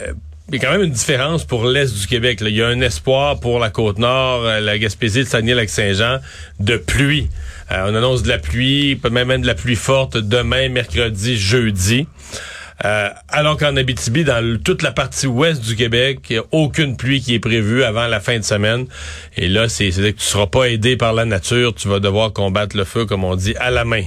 il 0.50 0.56
y 0.56 0.58
a 0.58 0.68
quand 0.68 0.72
même 0.74 0.84
une 0.84 0.92
différence 0.92 1.46
pour 1.46 1.66
l'Est 1.66 1.94
du 1.98 2.08
Québec. 2.08 2.42
là. 2.42 2.50
Il 2.50 2.56
y 2.56 2.62
a 2.62 2.68
un 2.68 2.82
espoir 2.82 3.40
pour 3.40 3.58
la 3.60 3.70
Côte-Nord, 3.70 4.46
euh, 4.46 4.60
la 4.60 4.78
Gaspésie, 4.78 5.20
le 5.20 5.26
Saguenay-Lac-Saint-Jean, 5.26 6.18
de 6.60 6.78
pluie. 6.78 7.30
Euh, 7.72 7.86
on 7.90 7.96
annonce 7.96 8.22
de 8.24 8.28
la 8.28 8.38
pluie, 8.38 8.98
peut 8.98 9.10
même 9.10 9.30
même 9.30 9.42
de 9.42 9.48
la 9.48 9.56
pluie 9.56 9.78
forte 9.78 10.18
demain, 10.18 10.68
mercredi, 10.68 11.38
jeudi. 11.38 12.06
Euh, 12.84 13.10
alors 13.30 13.58
qu'en 13.58 13.76
Abitibi, 13.76 14.24
dans 14.24 14.60
toute 14.64 14.82
la 14.82 14.92
partie 14.92 15.28
ouest 15.28 15.64
du 15.64 15.76
Québec, 15.76 16.20
il 16.30 16.34
n'y 16.34 16.40
a 16.40 16.44
aucune 16.52 16.98
pluie 16.98 17.22
qui 17.22 17.36
est 17.36 17.40
prévue 17.40 17.84
avant 17.84 18.08
la 18.08 18.20
fin 18.20 18.38
de 18.38 18.44
semaine. 18.44 18.88
Et 19.38 19.48
là, 19.48 19.70
c'est 19.70 19.90
que 19.90 20.10
tu 20.10 20.16
seras 20.20 20.48
pas 20.48 20.70
aidé 20.70 20.98
par 20.98 21.14
la 21.14 21.26
nature, 21.26 21.74
tu 21.76 21.88
vas 21.88 22.00
devoir 22.00 22.34
combattre 22.34 22.76
le 22.76 22.84
feu, 22.84 23.06
comme 23.06 23.24
on 23.24 23.36
dit, 23.36 23.56
à 23.58 23.70
la 23.72 23.86
main. 23.86 24.04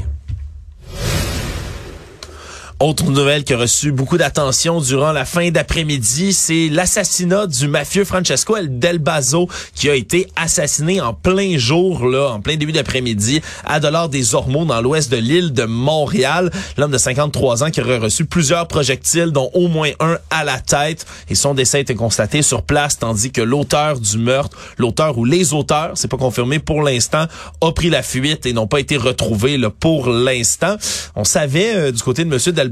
Autre 2.81 3.05
nouvelle 3.05 3.45
qui 3.45 3.55
a 3.55 3.57
reçu 3.57 3.93
beaucoup 3.93 4.19
d'attention 4.19 4.81
durant 4.81 5.13
la 5.13 5.25
fin 5.25 5.51
d'après-midi, 5.53 6.33
c'est 6.33 6.69
l'assassinat 6.69 7.47
du 7.47 7.69
mafieux 7.69 8.05
Francesco 8.05 8.57
El 8.57 8.81
Del 8.81 8.99
Bazo 8.99 9.49
qui 9.77 9.89
a 9.89 9.95
été 9.95 10.27
assassiné 10.35 11.01
en 11.01 11.15
plein 11.15 11.57
jour, 11.57 12.05
là, 12.05 12.33
en 12.33 12.41
plein 12.41 12.57
début 12.57 12.73
d'après-midi, 12.73 13.41
à 13.65 13.79
Dollars 13.79 14.09
des 14.09 14.35
Ormeaux, 14.35 14.65
dans 14.65 14.81
l'ouest 14.81 15.11
de 15.11 15.17
l'île 15.17 15.53
de 15.53 15.63
Montréal. 15.65 16.51
L'homme 16.77 16.91
de 16.91 16.99
53 16.99 17.63
ans 17.63 17.71
qui 17.71 17.81
aurait 17.81 17.99
reçu 17.99 18.25
plusieurs 18.25 18.67
projectiles, 18.67 19.31
dont 19.31 19.51
au 19.55 19.69
moins 19.69 19.91
un 20.01 20.19
à 20.31 20.43
la 20.43 20.59
tête. 20.59 21.07
Et 21.31 21.37
son 21.37 21.55
décès 21.55 21.79
a 21.79 21.81
été 21.81 21.95
constaté 21.95 22.43
sur 22.43 22.63
place, 22.63 22.99
tandis 22.99 23.31
que 23.31 23.41
l'auteur 23.41 24.01
du 24.01 24.19
meurtre, 24.19 24.59
l'auteur 24.79 25.17
ou 25.17 25.25
les 25.25 25.53
auteurs, 25.53 25.93
c'est 25.95 26.09
pas 26.09 26.17
confirmé 26.17 26.59
pour 26.59 26.83
l'instant, 26.83 27.27
a 27.61 27.73
pris 27.73 27.89
la 27.89 28.03
fuite 28.03 28.47
et 28.47 28.53
n'ont 28.53 28.67
pas 28.67 28.81
été 28.81 28.97
retrouvés 28.97 29.59
là, 29.59 29.71
pour 29.71 30.09
l'instant. 30.09 30.77
On 31.15 31.25
savait 31.25 31.77
euh, 31.77 31.93
du 31.93 32.03
côté 32.03 32.25
de 32.25 32.29
Monsieur 32.29 32.51
Del 32.51 32.64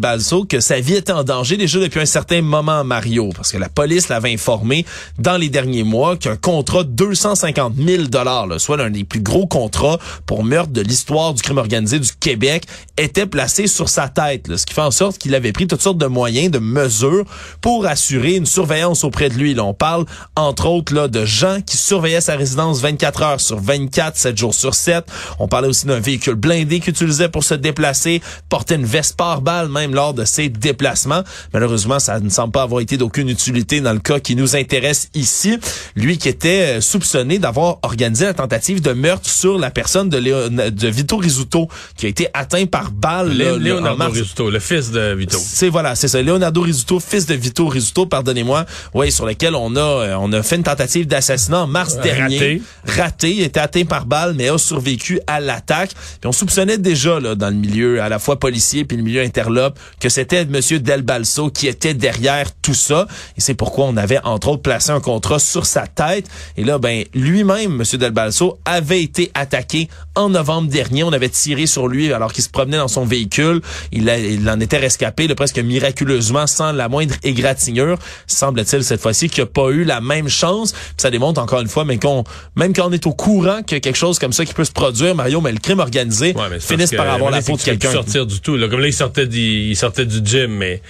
Que 0.48 0.60
sa 0.60 0.80
vie 0.80 0.94
était 0.94 1.12
en 1.12 1.24
danger 1.24 1.56
déjà 1.56 1.78
depuis 1.78 2.00
un 2.00 2.06
certain 2.06 2.42
moment, 2.42 2.84
Mario, 2.84 3.30
parce 3.34 3.52
que 3.52 3.58
la 3.58 3.68
police 3.68 4.08
l'avait 4.08 4.32
informé 4.32 4.86
dans 5.18 5.36
les 5.36 5.48
derniers 5.48 5.82
mois 5.82 6.16
qu'un 6.16 6.36
contrat 6.36 6.84
de 6.84 6.90
250 6.90 7.74
000 7.76 8.04
dollars, 8.04 8.48
soit 8.58 8.76
l'un 8.76 8.90
des 8.90 9.04
plus 9.04 9.20
gros 9.20 9.46
contrats 9.46 9.98
pour 10.26 10.44
meurtre 10.44 10.72
de 10.72 10.80
l'histoire 10.80 11.34
du 11.34 11.42
crime 11.42 11.58
organisé 11.58 11.98
du 11.98 12.10
Québec, 12.20 12.64
était 12.96 13.26
placé 13.26 13.66
sur 13.66 13.88
sa 13.88 14.08
tête, 14.08 14.56
ce 14.56 14.66
qui 14.66 14.74
fait 14.74 14.80
en 14.80 14.90
sorte 14.90 15.18
qu'il 15.18 15.34
avait 15.34 15.52
pris 15.52 15.66
toutes 15.66 15.82
sortes 15.82 15.98
de 15.98 16.06
moyens, 16.06 16.50
de 16.50 16.58
mesures 16.58 17.24
pour 17.60 17.86
assurer 17.86 18.36
une 18.36 18.46
surveillance 18.46 19.04
auprès 19.04 19.28
de 19.28 19.34
lui. 19.34 19.58
On 19.58 19.74
parle 19.74 20.04
entre 20.36 20.66
autres 20.66 20.94
là, 20.94 21.08
de 21.08 21.24
gens 21.24 21.60
qui 21.64 21.76
surveillaient 21.76 22.20
sa 22.20 22.36
résidence 22.36 22.80
24 22.80 23.22
heures 23.22 23.40
sur 23.40 23.60
24, 23.60 24.16
7 24.16 24.36
jours 24.36 24.54
sur 24.54 24.74
7. 24.74 25.04
On 25.38 25.48
parlait 25.48 25.68
aussi 25.68 25.86
d'un 25.86 26.00
véhicule 26.00 26.34
blindé 26.34 26.80
qu'il 26.80 26.90
utilisait 26.90 27.28
pour 27.28 27.44
se 27.44 27.54
déplacer, 27.54 28.22
portait 28.48 28.76
une 28.76 28.84
veste 28.84 29.16
pare-balles 29.16 29.68
même 29.82 29.94
lors 29.94 30.14
de 30.14 30.24
ses 30.24 30.48
déplacements. 30.48 31.22
Malheureusement, 31.52 31.98
ça 31.98 32.20
ne 32.20 32.28
semble 32.30 32.52
pas 32.52 32.62
avoir 32.62 32.80
été 32.80 32.96
d'aucune 32.96 33.28
utilité 33.28 33.80
dans 33.80 33.92
le 33.92 33.98
cas 33.98 34.20
qui 34.20 34.36
nous 34.36 34.56
intéresse 34.56 35.08
ici. 35.14 35.58
Lui 35.96 36.18
qui 36.18 36.28
était 36.28 36.76
euh, 36.78 36.80
soupçonné 36.80 37.38
d'avoir 37.38 37.78
organisé 37.82 38.24
la 38.24 38.34
tentative 38.34 38.80
de 38.80 38.92
meurtre 38.92 39.28
sur 39.28 39.58
la 39.58 39.70
personne 39.70 40.08
de, 40.08 40.18
Léon- 40.18 40.48
de 40.70 40.88
Vito 40.88 41.16
Rizzuto 41.16 41.68
qui 41.96 42.06
a 42.06 42.08
été 42.08 42.28
atteint 42.34 42.66
par 42.66 42.90
balle 42.90 43.30
Lé- 43.32 43.44
là, 43.44 43.56
Leonardo. 43.58 44.10
Rizzuto, 44.10 44.50
le 44.50 44.58
fils 44.60 44.90
de 44.90 45.14
Vito. 45.14 45.38
C'est 45.40 45.68
voilà, 45.68 45.94
c'est 45.94 46.08
ça. 46.08 46.22
Leonardo 46.22 46.60
Rizzuto, 46.62 47.00
fils 47.00 47.26
de 47.26 47.34
Vito 47.34 47.66
Rizzuto, 47.66 48.06
pardonnez-moi. 48.06 48.64
Oui, 48.94 49.10
sur 49.12 49.26
lequel 49.26 49.54
on 49.54 49.76
a 49.76 49.80
euh, 49.80 50.16
on 50.20 50.32
a 50.32 50.42
fait 50.42 50.56
une 50.56 50.62
tentative 50.62 51.06
d'assassinat 51.06 51.62
en 51.62 51.66
mars 51.66 51.98
dernier. 52.00 52.38
raté. 52.38 52.62
Raté, 52.86 53.30
il 53.32 53.42
était 53.42 53.60
atteint 53.60 53.84
par 53.84 54.06
balle 54.06 54.34
mais 54.36 54.48
a 54.48 54.58
survécu 54.58 55.20
à 55.26 55.40
l'attaque. 55.40 55.90
Puis 56.20 56.26
on 56.28 56.32
soupçonnait 56.32 56.78
déjà 56.78 57.18
là 57.20 57.34
dans 57.34 57.48
le 57.48 57.56
milieu 57.56 58.00
à 58.02 58.08
la 58.08 58.18
fois 58.18 58.38
policier 58.38 58.84
puis 58.84 58.96
le 58.96 59.02
milieu 59.02 59.22
interlope 59.22 59.71
que 60.00 60.08
c'était 60.08 60.44
monsieur 60.44 60.80
Del 60.80 61.02
Balso 61.02 61.50
qui 61.50 61.68
était 61.68 61.94
derrière 61.94 62.52
tout 62.62 62.74
ça. 62.74 63.06
Et 63.36 63.40
c'est 63.40 63.54
pourquoi 63.54 63.86
on 63.86 63.96
avait 63.96 64.18
entre 64.24 64.48
autres 64.48 64.62
placé 64.62 64.90
un 64.90 65.00
contrat 65.00 65.38
sur 65.38 65.66
sa 65.66 65.86
tête. 65.86 66.26
Et 66.56 66.64
là 66.64 66.78
ben 66.78 67.04
lui-même 67.14 67.72
monsieur 67.76 67.98
Del 67.98 68.12
Balso 68.12 68.58
avait 68.64 69.02
été 69.02 69.30
attaqué 69.34 69.88
en 70.14 70.28
novembre 70.28 70.68
dernier. 70.68 71.04
On 71.04 71.12
avait 71.12 71.28
tiré 71.28 71.66
sur 71.66 71.88
lui 71.88 72.12
alors 72.12 72.32
qu'il 72.32 72.44
se 72.44 72.48
promenait 72.50 72.76
dans 72.76 72.88
son 72.88 73.04
véhicule. 73.04 73.60
Il, 73.92 74.08
il 74.08 74.48
en 74.48 74.60
était 74.60 74.78
rescapé 74.78 75.26
là, 75.28 75.34
presque 75.34 75.58
miraculeusement 75.58 76.46
sans 76.46 76.72
la 76.72 76.88
moindre 76.88 77.14
égratignure. 77.22 77.98
Semble-t-il 78.26 78.84
cette 78.84 79.00
fois-ci 79.00 79.28
qu'il 79.28 79.42
n'a 79.44 79.46
pas 79.50 79.70
eu 79.70 79.84
la 79.84 80.00
même 80.00 80.28
chance. 80.28 80.74
ça 80.96 81.10
démontre 81.10 81.40
encore 81.40 81.60
une 81.60 81.68
fois, 81.68 81.84
mais 81.84 81.98
qu'on 81.98 82.24
même 82.56 82.72
quand 82.72 82.88
on 82.88 82.92
est 82.92 83.06
au 83.06 83.12
courant 83.14 83.62
que 83.62 83.76
quelque 83.76 83.96
chose 83.96 84.18
comme 84.18 84.32
ça 84.32 84.44
qui 84.44 84.54
peut 84.54 84.64
se 84.64 84.72
produire, 84.72 85.14
Mario, 85.14 85.40
mais 85.40 85.52
le 85.52 85.58
crime 85.58 85.80
organisé 85.80 86.34
Ouais, 86.34 86.60
finisse 86.60 86.90
par 86.92 87.08
avoir 87.08 87.30
la 87.30 87.42
peau 87.42 87.56
de 87.56 87.62
quelqu'un. 87.62 87.90
sortir 87.92 88.26
du 88.26 88.40
tout. 88.40 88.56
Là. 88.56 88.68
Comme 88.68 88.80
là, 88.80 88.86
il 88.88 88.92
sortait 88.92 89.26
du, 89.26 89.38
il 89.38 89.76
sortait 89.76 90.06
du 90.06 90.20
gym, 90.24 90.50
mais 90.50 90.82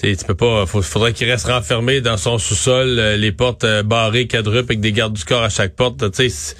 tu 0.00 0.16
peux 0.26 0.34
pas. 0.34 0.66
Faut, 0.66 0.82
faudrait 0.82 1.12
qu'il 1.12 1.30
reste 1.30 1.46
renfermé 1.46 2.00
dans 2.00 2.16
son 2.16 2.38
sous-sol, 2.38 2.98
euh, 2.98 3.16
les 3.16 3.30
portes 3.32 3.64
euh, 3.64 3.82
barrées, 3.82 4.26
quadruples, 4.26 4.72
avec 4.72 4.80
des 4.80 4.92
gardes 4.92 5.12
du 5.12 5.24
corps 5.24 5.42
à 5.42 5.48
chaque 5.48 5.74
porte. 5.74 6.10
Tu 6.12 6.28
sais, 6.30 6.56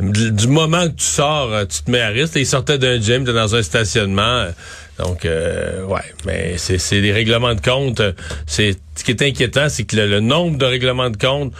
du 0.00 0.48
moment 0.48 0.88
que 0.88 0.94
tu 0.94 1.04
sors, 1.04 1.52
euh, 1.52 1.64
tu 1.64 1.82
te 1.82 1.90
mets 1.90 2.00
à 2.00 2.08
risque. 2.08 2.34
Il 2.36 2.46
sortait 2.46 2.78
d'un 2.78 3.00
gym, 3.00 3.24
dans 3.24 3.54
un 3.54 3.62
stationnement. 3.62 4.46
Donc, 4.98 5.24
euh, 5.24 5.84
ouais, 5.84 6.00
mais 6.26 6.56
c'est 6.58 7.00
des 7.00 7.12
règlements 7.12 7.54
de 7.54 7.60
compte. 7.60 8.02
C'est 8.46 8.76
ce 8.94 9.04
qui 9.04 9.10
est 9.10 9.22
inquiétant, 9.22 9.68
c'est 9.68 9.84
que 9.84 9.96
le, 9.96 10.06
le 10.06 10.20
nombre 10.20 10.58
de 10.58 10.64
règlements 10.64 11.10
de 11.10 11.16
compte, 11.16 11.52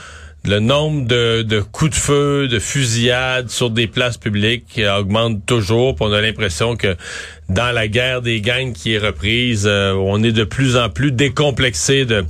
le 0.45 0.59
nombre 0.59 1.07
de, 1.07 1.43
de 1.43 1.61
coups 1.61 1.91
de 1.93 1.97
feu, 1.97 2.49
de 2.49 2.59
fusillades 2.59 3.49
sur 3.49 3.71
des 3.71 3.87
places 3.87 4.17
publiques 4.17 4.79
euh, 4.79 4.99
augmente 4.99 5.47
toujours. 5.47 5.95
Puis 5.95 6.05
on 6.09 6.13
a 6.13 6.21
l'impression 6.21 6.77
que 6.77 6.97
dans 7.49 7.73
la 7.73 7.87
guerre 7.89 8.23
des 8.23 8.41
gangs 8.41 8.73
qui 8.73 8.95
est 8.95 8.99
reprise, 8.99 9.65
euh, 9.67 9.93
on 9.93 10.23
est 10.23 10.33
de 10.33 10.45
plus 10.45 10.77
en 10.77 10.89
plus 10.89 11.13
décomplexé 11.13 12.05
de, 12.05 12.25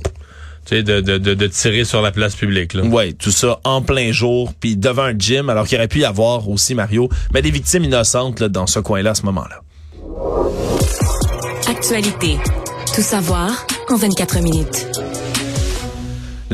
tu 0.65 0.75
sais, 0.75 0.83
de, 0.83 1.01
de, 1.01 1.17
de, 1.17 1.33
de 1.33 1.47
tirer 1.47 1.83
sur 1.83 2.01
la 2.01 2.11
place 2.11 2.35
publique. 2.35 2.73
Là. 2.73 2.83
Ouais, 2.83 3.13
tout 3.13 3.31
ça 3.31 3.59
en 3.63 3.81
plein 3.81 4.11
jour, 4.11 4.53
puis 4.59 4.75
devant 4.77 5.03
un 5.03 5.17
gym, 5.17 5.49
alors 5.49 5.67
qu'il 5.67 5.77
aurait 5.77 5.87
pu 5.87 5.99
y 5.99 6.05
avoir 6.05 6.49
aussi, 6.49 6.75
Mario, 6.75 7.09
mais 7.33 7.41
des 7.41 7.51
victimes 7.51 7.83
innocentes 7.83 8.39
là, 8.39 8.49
dans 8.49 8.67
ce 8.67 8.79
coin-là 8.79 9.11
à 9.11 9.15
ce 9.15 9.23
moment-là. 9.23 9.61
Actualité. 11.67 12.37
Tout 12.95 13.01
savoir 13.01 13.65
en 13.89 13.95
24 13.95 14.39
minutes. 14.41 14.87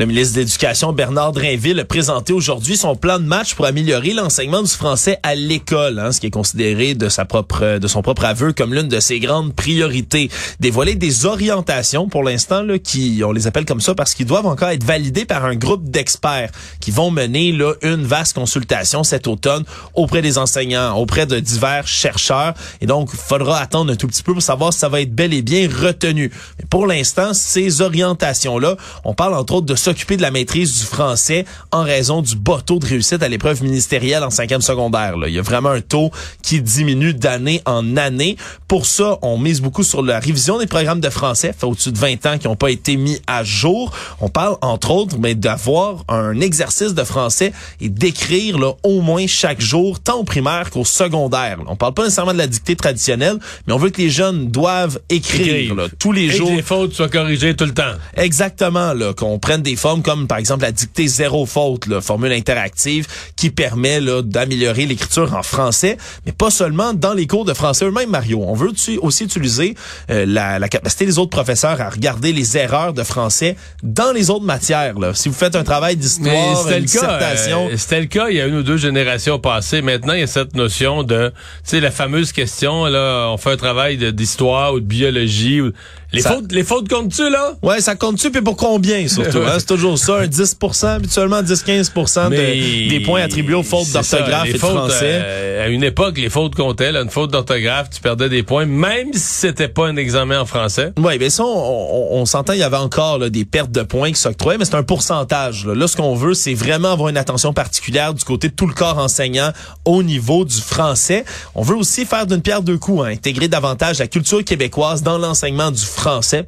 Le 0.00 0.06
ministre 0.06 0.36
de 0.36 0.40
l'Éducation, 0.40 0.94
Bernard 0.94 1.32
Drinville, 1.32 1.78
a 1.78 1.84
présenté 1.84 2.32
aujourd'hui 2.32 2.78
son 2.78 2.96
plan 2.96 3.18
de 3.18 3.24
match 3.26 3.54
pour 3.54 3.66
améliorer 3.66 4.14
l'enseignement 4.14 4.62
du 4.62 4.70
français 4.70 5.18
à 5.22 5.34
l'école, 5.34 5.98
hein, 5.98 6.10
ce 6.10 6.20
qui 6.20 6.28
est 6.28 6.30
considéré 6.30 6.94
de 6.94 7.10
sa 7.10 7.26
propre, 7.26 7.76
de 7.76 7.86
son 7.86 8.00
propre 8.00 8.24
aveu 8.24 8.54
comme 8.54 8.72
l'une 8.72 8.88
de 8.88 8.98
ses 8.98 9.20
grandes 9.20 9.54
priorités. 9.54 10.30
Dévoiler 10.58 10.94
des 10.94 11.26
orientations 11.26 12.08
pour 12.08 12.22
l'instant, 12.22 12.64
qui, 12.82 13.20
on 13.22 13.32
les 13.32 13.46
appelle 13.46 13.66
comme 13.66 13.82
ça 13.82 13.94
parce 13.94 14.14
qu'ils 14.14 14.24
doivent 14.24 14.46
encore 14.46 14.70
être 14.70 14.84
validés 14.84 15.26
par 15.26 15.44
un 15.44 15.54
groupe 15.54 15.90
d'experts 15.90 16.50
qui 16.80 16.92
vont 16.92 17.10
mener 17.10 17.52
là 17.52 17.74
une 17.82 18.04
vaste 18.04 18.32
consultation 18.32 19.04
cet 19.04 19.26
automne 19.26 19.64
auprès 19.92 20.22
des 20.22 20.38
enseignants, 20.38 20.96
auprès 20.96 21.26
de 21.26 21.38
divers 21.40 21.86
chercheurs. 21.86 22.54
Et 22.80 22.86
donc, 22.86 23.10
faudra 23.10 23.58
attendre 23.58 23.92
un 23.92 23.96
tout 23.96 24.06
petit 24.06 24.22
peu 24.22 24.32
pour 24.32 24.40
savoir 24.40 24.72
si 24.72 24.78
ça 24.78 24.88
va 24.88 25.02
être 25.02 25.14
bel 25.14 25.34
et 25.34 25.42
bien 25.42 25.68
retenu. 25.68 26.32
Mais 26.58 26.64
pour 26.70 26.86
l'instant, 26.86 27.34
ces 27.34 27.82
orientations-là, 27.82 28.78
on 29.04 29.12
parle 29.12 29.34
entre 29.34 29.56
autres 29.56 29.66
de 29.66 29.76
s'occuper 29.90 30.16
de 30.16 30.22
la 30.22 30.30
maîtrise 30.30 30.78
du 30.78 30.84
français 30.86 31.44
en 31.72 31.82
raison 31.82 32.22
du 32.22 32.36
bas 32.36 32.60
taux 32.64 32.78
de 32.78 32.86
réussite 32.86 33.22
à 33.24 33.28
l'épreuve 33.28 33.62
ministérielle 33.64 34.22
en 34.22 34.30
cinquième 34.30 34.60
secondaire. 34.62 35.16
Là. 35.16 35.26
Il 35.28 35.34
y 35.34 35.38
a 35.38 35.42
vraiment 35.42 35.70
un 35.70 35.80
taux 35.80 36.12
qui 36.42 36.62
diminue 36.62 37.12
d'année 37.12 37.60
en 37.66 37.96
année. 37.96 38.36
Pour 38.68 38.86
ça, 38.86 39.18
on 39.22 39.36
mise 39.36 39.60
beaucoup 39.60 39.82
sur 39.82 40.02
la 40.02 40.20
révision 40.20 40.58
des 40.58 40.66
programmes 40.68 41.00
de 41.00 41.10
français, 41.10 41.52
fait 41.58 41.66
au-dessus 41.66 41.90
de 41.90 41.98
20 41.98 42.26
ans 42.26 42.38
qui 42.38 42.46
n'ont 42.46 42.54
pas 42.54 42.70
été 42.70 42.94
mis 42.96 43.20
à 43.26 43.42
jour. 43.42 43.92
On 44.20 44.28
parle 44.28 44.56
entre 44.60 44.92
autres 44.92 45.16
mais 45.18 45.34
d'avoir 45.34 46.04
un 46.08 46.40
exercice 46.40 46.94
de 46.94 47.02
français 47.02 47.52
et 47.80 47.88
d'écrire 47.88 48.58
là, 48.58 48.72
au 48.84 49.00
moins 49.00 49.26
chaque 49.26 49.60
jour, 49.60 49.98
tant 49.98 50.18
au 50.20 50.24
primaire 50.24 50.70
qu'au 50.70 50.84
secondaire. 50.84 51.58
là. 51.58 51.64
On 51.66 51.74
parle 51.76 51.94
pas 51.94 52.04
nécessairement 52.04 52.32
de 52.32 52.38
la 52.38 52.46
dictée 52.46 52.76
traditionnelle, 52.76 53.38
mais 53.66 53.72
on 53.72 53.78
veut 53.78 53.90
que 53.90 54.00
les 54.00 54.10
jeunes 54.10 54.48
doivent 54.52 55.00
écrire 55.08 55.40
Écrire. 55.54 55.74
là, 55.74 55.86
tous 55.98 56.12
les 56.12 56.26
Et 56.26 56.30
jours. 56.30 56.48
que 56.50 56.54
les 56.54 56.62
fautes 56.62 56.92
soient 56.92 57.08
corrigées 57.08 57.56
tout 57.56 57.64
le 57.64 57.74
temps. 57.74 57.92
Exactement, 58.16 58.92
là, 58.94 59.12
qu'on 59.14 59.38
prenne 59.40 59.62
des 59.62 59.69
formes 59.76 60.02
comme 60.02 60.26
par 60.26 60.38
exemple 60.38 60.62
la 60.62 60.72
dictée 60.72 61.06
zéro 61.08 61.46
faute, 61.46 61.86
là, 61.86 62.00
formule 62.00 62.32
interactive 62.32 63.06
qui 63.36 63.50
permet 63.50 64.00
d'améliorer 64.22 64.86
l'écriture 64.86 65.34
en 65.34 65.42
français, 65.42 65.96
mais 66.26 66.32
pas 66.32 66.50
seulement 66.50 66.92
dans 66.94 67.12
les 67.14 67.26
cours 67.26 67.44
de 67.44 67.54
français 67.54 67.84
eux-mêmes, 67.84 68.10
Mario. 68.10 68.42
On 68.46 68.54
veut 68.54 68.70
aussi 69.02 69.24
utiliser 69.24 69.74
euh, 70.10 70.24
la, 70.26 70.58
la 70.58 70.68
capacité 70.68 71.06
des 71.06 71.18
autres 71.18 71.30
professeurs 71.30 71.80
à 71.80 71.90
regarder 71.90 72.32
les 72.32 72.56
erreurs 72.56 72.92
de 72.92 73.02
français 73.02 73.56
dans 73.82 74.12
les 74.12 74.30
autres 74.30 74.44
matières. 74.44 74.98
Là. 74.98 75.14
Si 75.14 75.28
vous 75.28 75.34
faites 75.34 75.56
un 75.56 75.64
travail 75.64 75.96
d'histoire, 75.96 76.58
c'était 76.64 76.78
une 76.78 76.84
le 76.84 76.88
cas. 76.88 77.00
dissertation, 77.00 77.68
euh, 77.70 77.76
c'était 77.76 78.00
le 78.00 78.06
cas 78.06 78.28
il 78.30 78.36
y 78.36 78.40
a 78.40 78.46
une 78.46 78.56
ou 78.56 78.62
deux 78.62 78.76
générations 78.76 79.38
passées. 79.38 79.82
Maintenant, 79.82 80.14
il 80.14 80.20
y 80.20 80.24
a 80.24 80.26
cette 80.26 80.54
notion 80.54 81.02
de, 81.02 81.28
tu 81.28 81.34
sais, 81.64 81.80
la 81.80 81.90
fameuse 81.90 82.32
question, 82.32 82.86
là, 82.86 83.28
on 83.30 83.36
fait 83.36 83.50
un 83.52 83.56
travail 83.56 83.96
d'histoire 84.12 84.74
ou 84.74 84.80
de 84.80 84.84
biologie. 84.86 85.60
ou- 85.60 85.72
les, 86.12 86.22
Ça- 86.22 86.32
fautes, 86.34 86.50
les 86.52 86.64
fautes 86.64 86.88
comptent-tu, 86.88 87.30
là? 87.30 87.52
Ouais, 87.62 87.80
ça 87.80 87.94
compte-tu 87.94 88.30
puis 88.30 88.42
pour 88.42 88.56
combien 88.56 89.06
surtout 89.08 89.38
hein? 89.38 89.54
C'est 89.58 89.66
toujours 89.66 89.96
ça, 89.98 90.16
un 90.18 90.26
10% 90.26 90.86
habituellement 90.86 91.42
10-15 91.42 92.30
de- 92.30 92.88
des 92.90 93.00
points 93.00 93.22
attribués 93.22 93.54
aux 93.54 93.62
fautes 93.62 93.90
d'orthographe 93.92 94.48
et 94.48 94.52
de 94.54 94.58
fautes, 94.58 94.70
français. 94.70 94.98
euh, 95.22 95.64
à 95.64 95.68
une 95.68 95.84
époque, 95.84 96.18
les 96.18 96.28
fautes 96.30 96.54
comptaient. 96.54 96.90
Là, 96.92 97.02
une 97.02 97.10
faute 97.10 97.30
d'orthographe, 97.30 97.90
tu 97.90 98.00
perdais 98.00 98.28
des 98.28 98.42
points, 98.42 98.66
même 98.66 99.12
si 99.12 99.20
c'était 99.20 99.68
pas 99.68 99.86
un 99.86 99.96
examen 99.96 100.40
en 100.40 100.46
français. 100.46 100.92
Oui, 100.98 101.16
mais 101.20 101.30
ça, 101.30 101.44
on, 101.44 101.46
on- 101.46 102.20
on 102.20 102.26
s'entend, 102.26 102.54
il 102.54 102.58
y 102.60 102.62
avait 102.64 102.76
encore 102.76 103.18
là, 103.18 103.30
des 103.30 103.44
pertes 103.44 103.70
de 103.70 103.82
points 103.82 104.10
qui 104.12 104.20
s'octroyaient, 104.20 104.58
mais 104.58 104.64
c'est 104.64 104.74
un 104.74 104.82
pourcentage. 104.82 105.64
Là, 105.66 105.74
Là, 105.74 105.86
ce 105.86 105.96
qu'on 105.96 106.14
veut, 106.14 106.34
c'est 106.34 106.54
vraiment 106.54 106.92
avoir 106.92 107.08
une 107.08 107.16
attention 107.16 107.52
particulière 107.52 108.14
du 108.14 108.24
côté 108.24 108.48
de 108.48 108.54
tout 108.54 108.66
le 108.66 108.74
corps 108.74 108.98
enseignant 108.98 109.52
au 109.84 110.02
niveau 110.02 110.44
du 110.44 110.56
français. 110.60 111.24
On 111.54 111.62
veut 111.62 111.76
aussi 111.76 112.04
faire 112.04 112.26
d'une 112.26 112.42
pierre 112.42 112.62
deux 112.62 112.78
coups, 112.78 113.02
hein, 113.04 113.10
intégrer 113.12 113.48
davantage 113.48 113.98
la 113.98 114.06
culture 114.08 114.44
québécoise 114.44 115.02
dans 115.02 115.16
l'enseignement 115.18 115.70
du 115.70 115.78
français 115.84 115.99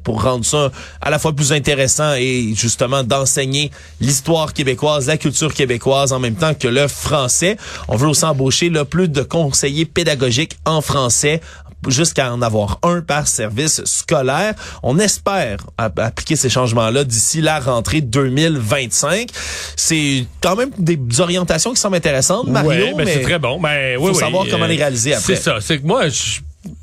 pour 0.03 0.23
rendre 0.23 0.45
ça 0.45 0.71
à 1.01 1.09
la 1.09 1.19
fois 1.19 1.33
plus 1.33 1.51
intéressant 1.53 2.13
et 2.15 2.53
justement 2.55 3.03
d'enseigner 3.03 3.71
l'histoire 4.01 4.53
québécoise, 4.53 5.07
la 5.07 5.17
culture 5.17 5.53
québécoise 5.53 6.11
en 6.13 6.19
même 6.19 6.35
temps 6.35 6.53
que 6.53 6.67
le 6.67 6.87
français. 6.87 7.57
On 7.87 7.95
veut 7.95 8.07
aussi 8.07 8.25
embaucher 8.25 8.69
là, 8.69 8.85
plus 8.85 9.07
de 9.09 9.21
conseillers 9.21 9.85
pédagogiques 9.85 10.57
en 10.65 10.81
français 10.81 11.41
jusqu'à 11.89 12.31
en 12.33 12.41
avoir 12.41 12.79
un 12.83 13.01
par 13.01 13.27
service 13.27 13.83
scolaire. 13.83 14.53
On 14.83 14.97
espère 14.99 15.57
ap- 15.77 15.99
appliquer 15.99 16.37
ces 16.37 16.49
changements-là 16.49 17.03
d'ici 17.03 17.41
la 17.41 17.59
rentrée 17.59 17.99
2025. 18.01 19.27
C'est 19.75 20.25
quand 20.41 20.55
même 20.55 20.69
des 20.77 20.97
orientations 21.19 21.73
qui 21.73 21.81
semblent 21.81 21.97
intéressantes, 21.97 22.47
Mario, 22.47 22.69
Ouais, 22.69 22.93
ben, 22.95 23.05
mais 23.05 23.13
c'est 23.15 23.21
très 23.21 23.39
bon. 23.39 23.59
Ben, 23.59 23.97
oui, 23.99 24.07
faut 24.07 24.13
oui, 24.13 24.19
savoir 24.19 24.43
euh, 24.45 24.47
comment 24.49 24.65
les 24.65 24.77
réaliser 24.77 25.13
après. 25.13 25.35
C'est 25.35 25.41
ça. 25.41 25.57
C'est 25.59 25.79
que 25.79 25.85
moi, 25.85 26.07
je, 26.07 26.39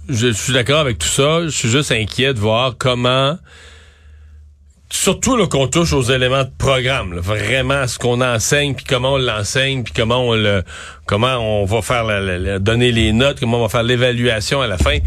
je, 0.09 0.29
suis 0.33 0.53
d'accord 0.53 0.81
avec 0.81 0.99
tout 0.99 1.09
ça. 1.09 1.45
Je 1.45 1.51
suis 1.51 1.69
juste 1.69 1.93
inquiet 1.93 2.35
de 2.35 2.39
voir 2.39 2.75
comment 2.79 3.39
surtout 4.93 5.37
là, 5.37 5.47
qu'on 5.47 5.69
touche 5.69 5.93
aux 5.93 6.03
éléments 6.03 6.43
de 6.43 6.51
programme, 6.59 7.15
là, 7.15 7.21
vraiment 7.21 7.87
ce 7.87 7.97
qu'on 7.99 8.21
enseigne, 8.21 8.75
puis 8.75 8.85
comment 8.85 9.15
on 9.15 9.19
l'enseigne, 9.19 9.85
puis 9.85 9.93
comment 9.95 10.27
on 10.27 10.35
le, 10.35 10.65
comment 11.07 11.37
on 11.37 11.65
va 11.65 11.81
faire 11.81 12.03
la- 12.05 12.21
la- 12.21 12.39
la- 12.39 12.59
donner 12.59 12.91
les 12.91 13.13
notes, 13.13 13.39
comment 13.39 13.59
on 13.59 13.63
va 13.63 13.69
faire 13.69 13.85
l'évaluation 13.85 14.61
à 14.61 14.67
la 14.67 14.79
fin. 14.79 14.99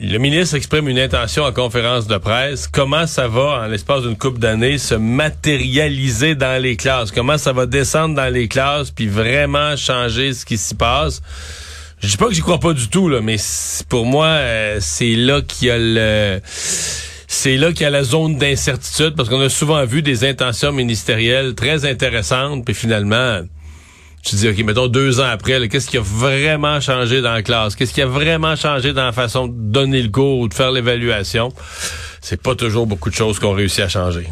Le 0.00 0.18
ministre 0.18 0.54
exprime 0.54 0.88
une 0.88 1.00
intention 1.00 1.42
en 1.42 1.52
conférence 1.52 2.06
de 2.06 2.16
presse. 2.18 2.68
Comment 2.68 3.08
ça 3.08 3.26
va, 3.26 3.62
en 3.62 3.66
l'espace 3.66 4.02
d'une 4.02 4.16
couple 4.16 4.38
d'années, 4.38 4.78
se 4.78 4.94
matérialiser 4.94 6.36
dans 6.36 6.62
les 6.62 6.76
classes? 6.76 7.10
Comment 7.10 7.36
ça 7.38 7.52
va 7.52 7.66
descendre 7.66 8.14
dans 8.14 8.32
les 8.32 8.46
classes 8.46 8.92
puis 8.92 9.08
vraiment 9.08 9.76
changer 9.76 10.32
ce 10.34 10.46
qui 10.46 10.56
s'y 10.56 10.76
passe? 10.76 11.20
Je 12.00 12.08
dis 12.08 12.16
pas 12.16 12.28
que 12.28 12.34
j'y 12.34 12.40
crois 12.40 12.60
pas 12.60 12.74
du 12.74 12.88
tout, 12.88 13.08
là, 13.08 13.20
mais 13.20 13.36
pour 13.88 14.06
moi, 14.06 14.26
euh, 14.26 14.78
c'est 14.80 15.16
là 15.16 15.40
qu'il 15.42 15.68
y 15.68 15.70
a 15.70 15.78
le 15.78 16.40
c'est 17.30 17.56
là 17.56 17.72
qu'il 17.72 17.82
y 17.82 17.84
a 17.84 17.90
la 17.90 18.04
zone 18.04 18.36
d'incertitude 18.36 19.14
parce 19.14 19.28
qu'on 19.28 19.40
a 19.40 19.50
souvent 19.50 19.84
vu 19.84 20.00
des 20.00 20.24
intentions 20.24 20.72
ministérielles 20.72 21.54
très 21.54 21.84
intéressantes, 21.84 22.64
puis 22.64 22.74
finalement, 22.74 23.42
tu 24.24 24.36
dis, 24.36 24.48
OK, 24.48 24.58
mettons 24.64 24.88
deux 24.88 25.20
ans 25.20 25.28
après, 25.30 25.68
qu'est-ce 25.68 25.88
qui 25.88 25.98
a 25.98 26.02
vraiment 26.02 26.80
changé 26.80 27.20
dans 27.20 27.32
la 27.32 27.42
classe? 27.42 27.76
Qu'est-ce 27.76 27.92
qui 27.92 28.02
a 28.02 28.06
vraiment 28.06 28.56
changé 28.56 28.92
dans 28.92 29.04
la 29.04 29.12
façon 29.12 29.46
de 29.46 29.52
donner 29.54 30.02
le 30.02 30.08
cours 30.08 30.40
ou 30.40 30.48
de 30.48 30.54
faire 30.54 30.72
l'évaluation? 30.72 31.52
C'est 32.20 32.40
pas 32.40 32.54
toujours 32.54 32.86
beaucoup 32.86 33.10
de 33.10 33.14
choses 33.14 33.38
qu'on 33.38 33.52
réussit 33.52 33.80
à 33.80 33.88
changer. 33.88 34.26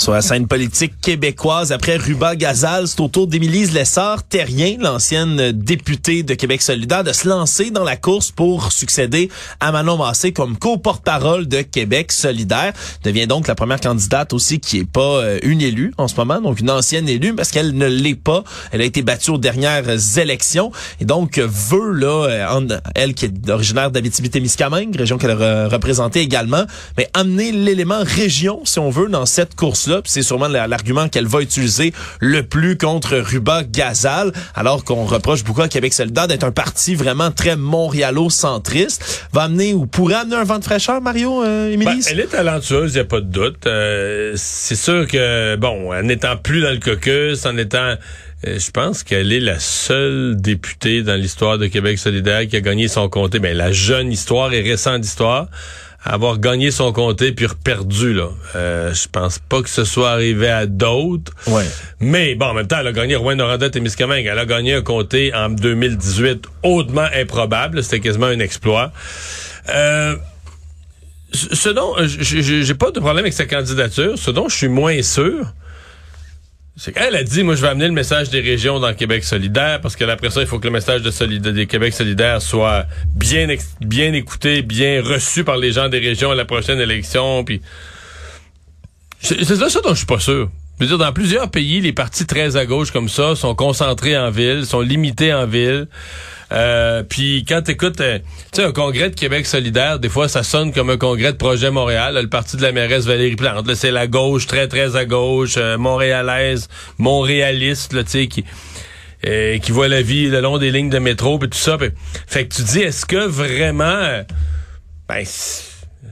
Sur 0.00 0.12
la 0.12 0.22
scène 0.22 0.46
politique 0.48 0.94
québécoise, 1.02 1.72
après 1.72 1.96
Ruba 1.98 2.34
Gazal, 2.34 2.88
c'est 2.88 3.00
au 3.02 3.08
tour 3.08 3.26
d'Émilise 3.26 3.74
Lessard-Terrien, 3.74 4.78
l'ancienne 4.80 5.52
députée 5.52 6.22
de 6.22 6.32
Québec 6.32 6.62
solidaire, 6.62 7.04
de 7.04 7.12
se 7.12 7.28
lancer 7.28 7.70
dans 7.70 7.84
la 7.84 7.96
course 7.96 8.30
pour 8.30 8.72
succéder 8.72 9.28
à 9.60 9.72
Manon 9.72 9.98
Massé 9.98 10.32
comme 10.32 10.56
co-porte-parole 10.56 11.46
de 11.48 11.60
Québec 11.60 12.12
solidaire. 12.12 12.72
Devient 13.04 13.26
donc 13.26 13.46
la 13.46 13.54
première 13.54 13.78
candidate 13.78 14.32
aussi 14.32 14.58
qui 14.58 14.78
est 14.78 14.90
pas 14.90 15.18
euh, 15.18 15.38
une 15.42 15.60
élue 15.60 15.92
en 15.98 16.08
ce 16.08 16.14
moment, 16.16 16.40
donc 16.40 16.60
une 16.60 16.70
ancienne 16.70 17.06
élue, 17.06 17.34
parce 17.34 17.50
qu'elle 17.50 17.76
ne 17.76 17.86
l'est 17.86 18.14
pas. 18.14 18.42
Elle 18.72 18.80
a 18.80 18.84
été 18.84 19.02
battue 19.02 19.32
aux 19.32 19.38
dernières 19.38 19.84
élections 20.16 20.72
et 21.02 21.04
donc 21.04 21.36
veut, 21.38 21.92
là, 21.92 22.26
euh, 22.26 22.78
elle 22.94 23.12
qui 23.12 23.26
est 23.26 23.50
originaire 23.50 23.90
d'Abitibi-Témiscamingue, 23.90 24.96
région 24.96 25.18
qu'elle 25.18 25.32
a 25.32 25.66
re- 25.66 25.70
représentée 25.70 26.20
également, 26.20 26.64
mais 26.96 27.06
amener 27.12 27.52
l'élément 27.52 28.00
région, 28.02 28.62
si 28.64 28.78
on 28.78 28.88
veut, 28.88 29.08
dans 29.10 29.26
cette 29.26 29.54
course-là. 29.54 29.89
là. 29.89 29.89
C'est 30.04 30.22
sûrement 30.22 30.48
l'argument 30.48 31.08
qu'elle 31.08 31.26
va 31.26 31.40
utiliser 31.40 31.92
le 32.20 32.42
plus 32.42 32.76
contre 32.76 33.16
Ruba 33.16 33.62
Gazal, 33.64 34.32
alors 34.54 34.84
qu'on 34.84 35.04
reproche 35.04 35.44
beaucoup 35.44 35.62
à 35.62 35.68
Québec 35.68 35.92
solidaire 35.92 36.28
d'être 36.28 36.44
un 36.44 36.52
parti 36.52 36.94
vraiment 36.94 37.30
très 37.30 37.56
montréalo-centriste. 37.56 39.26
Va 39.32 39.42
amener 39.42 39.74
ou 39.74 39.86
pourrait 39.86 40.14
amener 40.14 40.36
un 40.36 40.44
vent 40.44 40.58
de 40.58 40.64
fraîcheur, 40.64 41.00
Mario, 41.00 41.42
euh? 41.42 41.76
Ben, 41.76 42.00
elle 42.10 42.20
est 42.20 42.26
talentueuse, 42.26 42.92
il 42.92 42.96
n'y 42.96 43.00
a 43.00 43.04
pas 43.04 43.20
de 43.20 43.30
doute. 43.30 43.66
Euh, 43.66 44.32
c'est 44.36 44.76
sûr 44.76 45.06
que, 45.06 45.56
bon, 45.56 45.92
en 45.92 46.02
n'étant 46.02 46.36
plus 46.36 46.60
dans 46.60 46.70
le 46.70 46.78
caucus, 46.78 47.46
en 47.46 47.56
étant... 47.56 47.94
Euh, 48.46 48.58
je 48.58 48.70
pense 48.70 49.02
qu'elle 49.02 49.32
est 49.32 49.40
la 49.40 49.58
seule 49.58 50.34
députée 50.38 51.02
dans 51.02 51.14
l'histoire 51.14 51.58
de 51.58 51.66
Québec 51.66 51.98
solidaire 51.98 52.46
qui 52.48 52.56
a 52.56 52.60
gagné 52.60 52.88
son 52.88 53.08
comté. 53.08 53.38
Ben, 53.38 53.54
la 53.56 53.70
jeune 53.70 54.10
histoire 54.10 54.52
et 54.52 54.62
récente 54.62 55.04
histoire 55.04 55.48
avoir 56.04 56.38
gagné 56.38 56.70
son 56.70 56.92
comté 56.92 57.32
puis 57.32 57.46
perdu 57.62 58.14
là. 58.14 58.28
Euh, 58.56 58.94
je 58.94 59.06
pense 59.08 59.38
pas 59.38 59.62
que 59.62 59.68
ce 59.68 59.84
soit 59.84 60.10
arrivé 60.10 60.48
à 60.48 60.66
d'autres. 60.66 61.32
Ouais. 61.46 61.66
Mais 62.00 62.34
bon, 62.34 62.46
en 62.46 62.54
même 62.54 62.66
temps, 62.66 62.78
elle 62.80 62.86
a 62.86 62.92
gagné 62.92 63.16
Rouen 63.16 63.36
Noranda 63.36 63.68
et 63.72 63.80
Miscamingue. 63.80 64.26
Elle 64.26 64.38
a 64.38 64.46
gagné 64.46 64.74
un 64.74 64.82
comté 64.82 65.34
en 65.34 65.50
2018 65.50 66.46
hautement 66.62 67.06
improbable. 67.14 67.82
C'était 67.82 68.00
quasiment 68.00 68.26
un 68.26 68.40
exploit. 68.40 68.92
Euh, 69.68 70.16
ce 71.32 71.68
dont 71.68 71.94
j'ai 71.98 72.74
pas 72.74 72.90
de 72.90 72.98
problème 72.98 73.24
avec 73.24 73.34
sa 73.34 73.46
candidature, 73.46 74.18
ce 74.18 74.30
dont 74.30 74.48
je 74.48 74.56
suis 74.56 74.68
moins 74.68 75.00
sûr, 75.02 75.46
qu'elle 76.88 77.14
a 77.14 77.22
dit, 77.22 77.42
moi, 77.42 77.56
je 77.56 77.60
vais 77.60 77.68
amener 77.68 77.86
le 77.86 77.92
message 77.92 78.30
des 78.30 78.40
régions 78.40 78.80
dans 78.80 78.94
Québec 78.94 79.22
solidaire, 79.22 79.80
parce 79.82 79.96
que 79.96 80.04
après 80.04 80.30
ça, 80.30 80.40
il 80.40 80.46
faut 80.46 80.58
que 80.58 80.66
le 80.66 80.72
message 80.72 81.02
de 81.02 81.50
des 81.50 81.66
Québec 81.66 81.92
solidaire 81.92 82.40
soit 82.40 82.86
bien, 83.06 83.46
bien 83.82 84.14
écouté, 84.14 84.62
bien 84.62 85.02
reçu 85.02 85.44
par 85.44 85.58
les 85.58 85.72
gens 85.72 85.90
des 85.90 85.98
régions 85.98 86.30
à 86.30 86.34
la 86.34 86.46
prochaine 86.46 86.80
élection. 86.80 87.44
Puis 87.44 87.60
c'est 89.20 89.44
ça 89.44 89.80
dont 89.82 89.90
je 89.90 89.98
suis 89.98 90.06
pas 90.06 90.20
sûr. 90.20 90.50
Je 90.80 90.86
veux 90.86 90.96
dire, 90.96 91.06
dans 91.06 91.12
plusieurs 91.12 91.50
pays, 91.50 91.82
les 91.82 91.92
partis 91.92 92.24
très 92.24 92.56
à 92.56 92.64
gauche 92.64 92.90
comme 92.90 93.10
ça 93.10 93.36
sont 93.36 93.54
concentrés 93.54 94.16
en 94.16 94.30
ville, 94.30 94.64
sont 94.64 94.80
limités 94.80 95.34
en 95.34 95.46
ville. 95.46 95.88
Euh, 96.52 97.02
puis 97.02 97.44
quand 97.46 97.60
t'écoutes, 97.60 98.00
euh, 98.00 98.18
tu 98.50 98.62
sais, 98.62 98.64
un 98.64 98.72
congrès 98.72 99.10
de 99.10 99.14
Québec 99.14 99.44
solidaire, 99.44 99.98
des 99.98 100.08
fois, 100.08 100.26
ça 100.26 100.42
sonne 100.42 100.72
comme 100.72 100.88
un 100.88 100.96
congrès 100.96 101.32
de 101.32 101.36
Projet 101.36 101.70
Montréal. 101.70 102.18
le 102.18 102.30
parti 102.30 102.56
de 102.56 102.62
la 102.62 102.72
mairesse 102.72 103.04
Valérie 103.04 103.36
Plante, 103.36 103.74
c'est 103.74 103.90
la 103.90 104.06
gauche, 104.06 104.46
très, 104.46 104.68
très 104.68 104.96
à 104.96 105.04
gauche, 105.04 105.56
euh, 105.58 105.76
montréalaise, 105.76 106.70
montréaliste, 106.96 107.92
là, 107.92 108.02
tu 108.02 108.10
sais, 108.10 108.26
qui... 108.26 108.46
qui 109.22 109.72
voit 109.72 109.88
la 109.88 110.00
vie 110.00 110.28
le 110.28 110.40
long 110.40 110.56
des 110.56 110.70
lignes 110.70 110.88
de 110.88 110.98
métro 110.98 111.38
et 111.44 111.48
tout 111.50 111.58
ça. 111.58 111.76
fait 112.26 112.46
que 112.46 112.54
tu 112.54 112.62
dis, 112.62 112.80
est-ce 112.80 113.04
que 113.04 113.26
vraiment, 113.26 114.24
ben, 115.06 115.26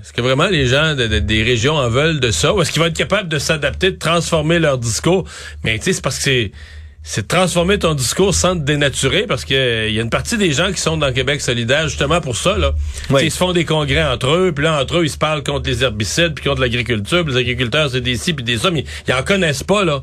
est-ce 0.00 0.12
que 0.12 0.20
vraiment 0.20 0.46
les 0.48 0.66
gens 0.66 0.94
des 0.94 1.42
régions 1.42 1.74
en 1.74 1.88
veulent 1.88 2.20
de 2.20 2.30
ça? 2.30 2.54
Ou 2.54 2.60
est-ce 2.60 2.70
qu'ils 2.70 2.80
vont 2.80 2.88
être 2.88 2.96
capables 2.96 3.28
de 3.28 3.38
s'adapter, 3.38 3.90
de 3.92 3.96
transformer 3.96 4.58
leur 4.58 4.78
discours? 4.78 5.24
Mais 5.64 5.78
tu 5.78 5.84
sais, 5.84 5.92
c'est 5.94 6.02
parce 6.02 6.18
que 6.18 6.24
c'est 6.24 6.52
c'est 7.10 7.22
de 7.22 7.26
transformer 7.26 7.78
ton 7.78 7.94
discours 7.94 8.34
sans 8.34 8.54
te 8.54 8.60
dénaturer 8.60 9.24
parce 9.26 9.46
que 9.46 9.88
il 9.88 9.94
y 9.94 9.98
a 9.98 10.02
une 10.02 10.10
partie 10.10 10.36
des 10.36 10.52
gens 10.52 10.70
qui 10.70 10.80
sont 10.82 10.98
dans 10.98 11.10
Québec 11.10 11.40
solidaire 11.40 11.88
justement 11.88 12.20
pour 12.20 12.36
ça 12.36 12.58
là. 12.58 12.72
Ils 13.22 13.30
se 13.30 13.38
font 13.38 13.54
des 13.54 13.64
congrès 13.64 14.04
entre 14.04 14.28
eux, 14.28 14.52
puis 14.54 14.62
là 14.62 14.78
entre 14.78 14.98
eux 14.98 15.04
ils 15.06 15.10
se 15.10 15.16
parlent 15.16 15.42
contre 15.42 15.70
les 15.70 15.82
herbicides 15.82 16.34
puis 16.34 16.44
contre 16.44 16.60
l'agriculture, 16.60 17.24
les 17.26 17.38
agriculteurs 17.38 17.88
c'est 17.90 18.02
des 18.02 18.16
ci 18.16 18.34
puis 18.34 18.44
des 18.44 18.58
ça, 18.58 18.70
mais 18.70 18.84
ils 19.06 19.14
en 19.14 19.22
connaissent 19.22 19.62
pas 19.62 19.86
là. 19.86 20.02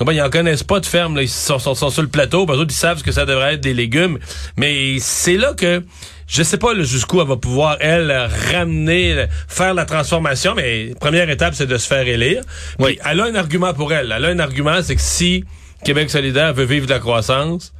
Ils 0.00 0.22
en 0.22 0.30
connaissent 0.30 0.62
pas 0.62 0.80
de 0.80 0.86
ferme 0.86 1.16
là, 1.16 1.22
ils 1.22 1.28
sont, 1.28 1.58
sur 1.58 2.02
le 2.02 2.08
plateau, 2.08 2.46
parce 2.46 2.58
ils 2.58 2.72
savent 2.72 2.98
ce 3.00 3.04
que 3.04 3.12
ça 3.12 3.26
devrait 3.26 3.54
être 3.54 3.60
des 3.60 3.74
légumes, 3.74 4.18
mais 4.56 4.96
c'est 4.98 5.36
là 5.36 5.52
que 5.52 5.82
je 6.26 6.42
sais 6.42 6.56
pas 6.56 6.74
jusqu'où 6.74 7.20
elle 7.20 7.28
va 7.28 7.36
pouvoir, 7.36 7.76
elle, 7.80 8.10
ramener, 8.50 9.26
faire 9.46 9.74
la 9.74 9.84
transformation, 9.84 10.54
mais 10.56 10.94
première 10.98 11.28
étape, 11.28 11.54
c'est 11.54 11.66
de 11.66 11.76
se 11.76 11.86
faire 11.86 12.08
élire. 12.08 12.42
Oui. 12.78 12.98
elle 13.08 13.20
a 13.20 13.24
un 13.26 13.34
argument 13.34 13.74
pour 13.74 13.92
elle. 13.92 14.10
Elle 14.16 14.24
a 14.24 14.28
un 14.28 14.38
argument, 14.38 14.82
c'est 14.82 14.96
que 14.96 15.02
si 15.02 15.44
Québec 15.84 16.10
solidaire 16.10 16.52
veut 16.54 16.64
vivre 16.64 16.86
de 16.86 16.92
la 16.92 16.98
croissance. 16.98 17.72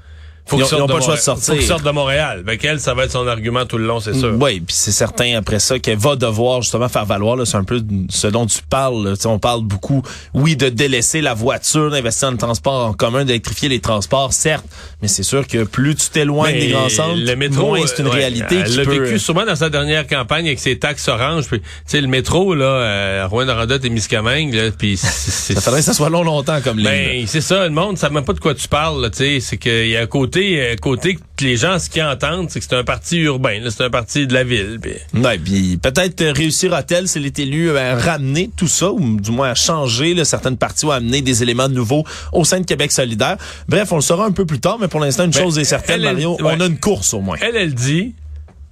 Faut 0.47 0.59
qu'ils 0.59 0.67
sortent, 0.67 0.89
de, 0.89 1.85
de 1.85 1.91
Montréal. 1.91 2.45
Avec 2.47 2.65
elle, 2.65 2.79
ça 2.79 2.95
va 2.95 3.05
être 3.05 3.11
son 3.11 3.27
argument 3.27 3.67
tout 3.67 3.79
le 3.79 3.87
long, 3.87 3.99
c'est 3.99 4.15
sûr. 4.15 4.33
Oui, 4.41 4.61
puis 4.61 4.77
c'est 4.77 4.93
certain 4.93 5.37
après 5.37 5.59
ça 5.59 5.81
qu'elle 5.81 5.99
va 5.99 6.15
devoir 6.15 6.63
justement 6.63 6.89
faire 6.89 7.05
valoir. 7.05 7.37
C'est 7.45 7.57
un 7.57 7.65
peu 7.65 7.83
ce 8.09 8.29
dont 8.29 8.47
tu 8.47 8.61
parles. 8.71 9.15
On 9.25 9.41
parle 9.41 9.63
beaucoup, 9.63 10.03
oui, 10.35 10.55
de 10.55 10.69
délaisser 10.69 11.21
la 11.21 11.35
voiture, 11.35 11.91
d'investir 11.91 12.29
dans 12.29 12.33
le 12.33 12.39
transport 12.39 12.87
en 12.87 12.93
commun, 12.93 13.25
d'électrifier 13.25 13.69
les 13.69 13.81
transports, 13.81 14.33
certes. 14.33 14.65
Mais 15.03 15.09
c'est 15.09 15.25
sûr 15.25 15.49
que 15.49 15.65
plus 15.65 15.97
tu 15.97 16.11
t'éloignes 16.11 16.61
des 16.61 16.69
grands 16.69 16.89
centres, 16.89 17.17
le 17.17 17.35
métro, 17.35 17.67
moins 17.67 17.81
c'est 17.85 18.03
une 18.03 18.09
réalité. 18.09 18.63
Elle 18.65 18.77
l'a 18.77 18.85
vécu 18.85 19.19
souvent 19.19 19.45
dans 19.45 19.57
sa 19.57 19.69
dernière 19.69 20.07
campagne 20.07 20.47
avec 20.47 20.61
ses 20.61 20.79
taxes 20.79 21.09
oranges. 21.09 21.47
Puis, 21.49 21.61
tu 21.61 21.67
sais, 21.87 22.01
le 22.01 22.07
métro 22.07 22.55
là, 22.55 22.67
euh, 22.67 23.27
rouen 23.29 23.47
noranda 23.47 23.79
et 23.83 23.89
Miscamingue, 23.89 24.55
là, 24.55 24.71
puis 24.71 24.97
ça 24.97 25.61
faudrait 25.61 25.81
que 25.81 25.87
ça 25.87 25.95
soit 25.95 26.09
long 26.09 26.23
longtemps 26.23 26.61
comme 26.63 26.77
ligne. 26.79 26.87
Ben, 26.87 27.27
c'est 27.27 27.41
ça. 27.41 27.65
Le 27.65 27.71
monde, 27.71 27.99
ça 27.99 28.11
même 28.11 28.25
pas 28.25 28.33
de 28.33 28.41
quoi 28.41 28.55
tu 28.55 28.69
parles. 28.69 29.11
Tu 29.11 29.19
sais, 29.19 29.41
c'est 29.41 29.57
qu'il 29.57 29.89
y 29.89 29.97
a 29.97 30.03
un 30.03 30.07
côté 30.07 30.36
côté, 30.37 30.61
euh, 30.61 30.77
côté 30.77 31.15
que 31.15 31.45
les 31.45 31.57
gens, 31.57 31.79
ce 31.79 31.89
qu'ils 31.89 32.03
entendent, 32.03 32.51
c'est 32.51 32.61
que 32.61 32.67
c'est 32.69 32.77
un 32.77 32.85
parti 32.85 33.19
urbain, 33.19 33.61
c'est 33.71 33.85
un 33.85 33.91
parti 33.91 34.27
de 34.27 34.35
la 34.35 34.45
ville. 34.45 34.79
Ouais, 35.15 35.39
puis 35.39 35.79
peut-être 35.79 36.21
euh, 36.21 36.33
réussira-t-elle, 36.33 37.09
s'il 37.09 37.25
est 37.25 37.39
élu, 37.39 37.77
à 37.77 37.97
ramener 37.97 38.51
tout 38.55 38.69
ça, 38.69 38.91
ou 38.91 39.19
du 39.19 39.31
moins 39.31 39.51
à 39.51 39.55
changer 39.55 40.15
là, 40.15 40.25
certaines 40.25 40.59
parties 40.59 40.87
ou 40.87 40.91
à 40.93 40.97
amener 40.97 41.23
des 41.23 41.43
éléments 41.43 41.69
nouveaux 41.69 42.05
au 42.33 42.45
sein 42.45 42.61
de 42.61 42.67
Québec 42.67 42.93
solidaire. 42.93 43.37
Bref, 43.69 43.93
on 43.93 43.97
le 43.97 44.03
saura 44.03 44.27
un 44.27 44.33
peu 44.33 44.45
plus 44.45 44.61
tard, 44.61 44.79
mais 44.79 44.89
pour 44.89 45.01
l'instant, 45.01 45.25
une 45.25 45.31
ben, 45.31 45.43
chose 45.43 45.59
est 45.59 45.65
certaine, 45.65 46.03
Mario, 46.03 46.37
on 46.41 46.61
a 46.61 46.67
une 46.67 46.79
course 46.79 47.15
au 47.15 47.21
moins. 47.21 47.39
Elle, 47.41 47.57
elle 47.57 47.75
dit 47.75 48.15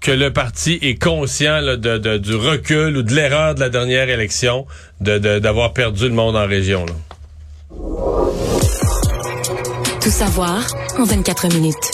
que 0.01 0.11
le 0.11 0.33
parti 0.33 0.79
est 0.83 1.03
conscient 1.03 1.63
de, 1.63 2.19
du 2.19 2.35
recul 2.35 2.95
ou 2.99 3.03
de 3.03 3.15
l'erreur 3.15 3.55
de 3.55 3.61
la 3.61 3.71
dernière 3.71 4.11
élection 4.11 4.67
d'avoir 5.01 5.73
perdu 5.73 6.05
le 6.09 6.15
monde 6.15 6.37
en 6.37 6.47
région. 6.47 6.85
Là. 6.85 6.93
Tout 10.05 10.11
savoir 10.11 10.67
en 10.99 11.05
24 11.05 11.49
minutes. 11.55 11.91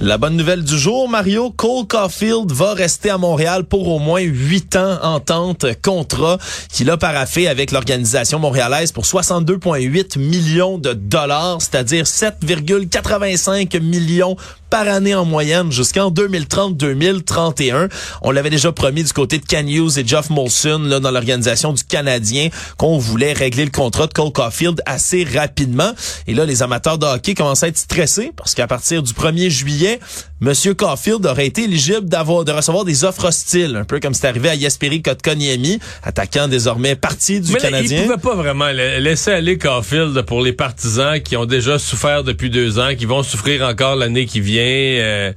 La 0.00 0.16
bonne 0.16 0.34
nouvelle 0.34 0.64
du 0.64 0.78
jour, 0.78 1.10
Mario, 1.10 1.50
Cole 1.50 1.86
Caulfield 1.86 2.50
va 2.52 2.72
rester 2.72 3.10
à 3.10 3.18
Montréal 3.18 3.64
pour 3.64 3.86
au 3.86 3.98
moins 3.98 4.22
huit 4.22 4.74
ans 4.76 4.98
en 5.02 5.20
tente 5.20 5.66
contrat 5.82 6.38
qu'il 6.72 6.88
a 6.88 6.96
paraffé 6.96 7.48
avec 7.48 7.70
l'organisation 7.70 8.38
montréalaise 8.38 8.92
pour 8.92 9.04
62,8 9.04 10.18
millions 10.18 10.78
de 10.78 10.94
dollars, 10.94 11.60
c'est-à-dire 11.60 12.04
7,85 12.04 13.78
millions 13.82 14.38
par 14.70 14.88
année 14.88 15.14
en 15.14 15.24
moyenne 15.24 15.72
jusqu'en 15.72 16.10
2030-2031. 16.10 17.88
On 18.22 18.30
l'avait 18.30 18.50
déjà 18.50 18.72
promis 18.72 19.02
du 19.02 19.12
côté 19.12 19.38
de 19.38 19.68
Hughes 19.68 19.98
et 19.98 20.06
Jeff 20.06 20.30
Molson 20.30 20.80
là, 20.84 21.00
dans 21.00 21.10
l'organisation 21.10 21.72
du 21.72 21.84
Canadien 21.84 22.48
qu'on 22.76 22.98
voulait 22.98 23.32
régler 23.32 23.64
le 23.64 23.70
contrat 23.70 24.06
de 24.06 24.12
Cole 24.12 24.32
Caulfield 24.32 24.80
assez 24.86 25.24
rapidement. 25.24 25.92
Et 26.26 26.34
là, 26.34 26.46
les 26.46 26.62
amateurs 26.62 26.98
de 26.98 27.06
hockey 27.06 27.34
commencent 27.34 27.64
à 27.64 27.68
être 27.68 27.78
stressés 27.78 28.32
parce 28.36 28.54
qu'à 28.54 28.66
partir 28.66 29.02
du 29.02 29.12
1er 29.12 29.50
juillet, 29.50 29.98
Monsieur 30.40 30.72
Caulfield 30.72 31.26
aurait 31.26 31.46
été 31.46 31.64
éligible 31.64 32.08
d'avoir 32.08 32.46
de 32.46 32.52
recevoir 32.52 32.86
des 32.86 33.04
offres 33.04 33.26
hostiles, 33.26 33.76
un 33.76 33.84
peu 33.84 34.00
comme 34.00 34.14
c'est 34.14 34.26
arrivé 34.26 34.48
à 34.48 34.58
Jesperi 34.58 35.02
Kotkaniemi, 35.02 35.80
attaquant 36.02 36.48
désormais 36.48 36.96
parti 36.96 37.40
du 37.40 37.52
Mais 37.52 37.58
Canadien. 37.58 37.98
il 37.98 38.04
pouvait 38.04 38.16
pas 38.16 38.34
vraiment 38.34 38.68
laisser 38.70 39.32
aller 39.32 39.58
Caulfield 39.58 40.22
pour 40.22 40.40
les 40.40 40.54
partisans 40.54 41.20
qui 41.20 41.36
ont 41.36 41.44
déjà 41.44 41.78
souffert 41.78 42.24
depuis 42.24 42.48
deux 42.48 42.78
ans, 42.78 42.94
qui 42.96 43.04
vont 43.04 43.22
souffrir 43.22 43.66
encore 43.66 43.96
l'année 43.96 44.24
qui 44.24 44.40
vient. 44.40 44.59
Euh, 44.60 45.32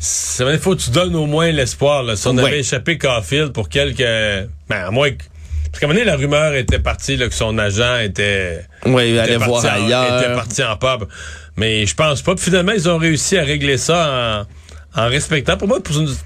il 0.00 0.58
faut 0.58 0.76
que 0.76 0.80
tu 0.80 0.90
donnes 0.90 1.16
au 1.16 1.26
moins 1.26 1.50
l'espoir. 1.50 2.04
Si 2.16 2.26
on 2.26 2.38
avait 2.38 2.60
échappé 2.60 2.98
Caulfield 2.98 3.52
pour 3.52 3.68
quelques... 3.68 3.98
Ben, 3.98 4.84
à 4.86 4.90
moins 4.90 5.10
que... 5.10 5.24
Parce 5.70 5.80
qu'à 5.80 5.86
un 5.86 5.88
moment 5.88 6.00
donné, 6.00 6.10
la 6.10 6.16
rumeur 6.16 6.54
était 6.54 6.78
partie 6.78 7.16
là, 7.16 7.28
que 7.28 7.34
son 7.34 7.58
agent 7.58 7.98
était... 7.98 8.64
Oui, 8.86 9.18
allait 9.18 9.36
voir 9.36 9.64
ailleurs. 9.64 10.20
était 10.20 10.34
parti 10.34 10.62
en 10.62 10.76
pub. 10.76 11.08
Mais 11.56 11.84
je 11.84 11.94
pense 11.94 12.22
pas. 12.22 12.36
finalement, 12.36 12.72
ils 12.72 12.88
ont 12.88 12.98
réussi 12.98 13.36
à 13.36 13.44
régler 13.44 13.76
ça 13.76 14.46
en 14.46 14.46
en 14.96 15.08
respectant. 15.08 15.56
Pour 15.56 15.68
moi, 15.68 15.78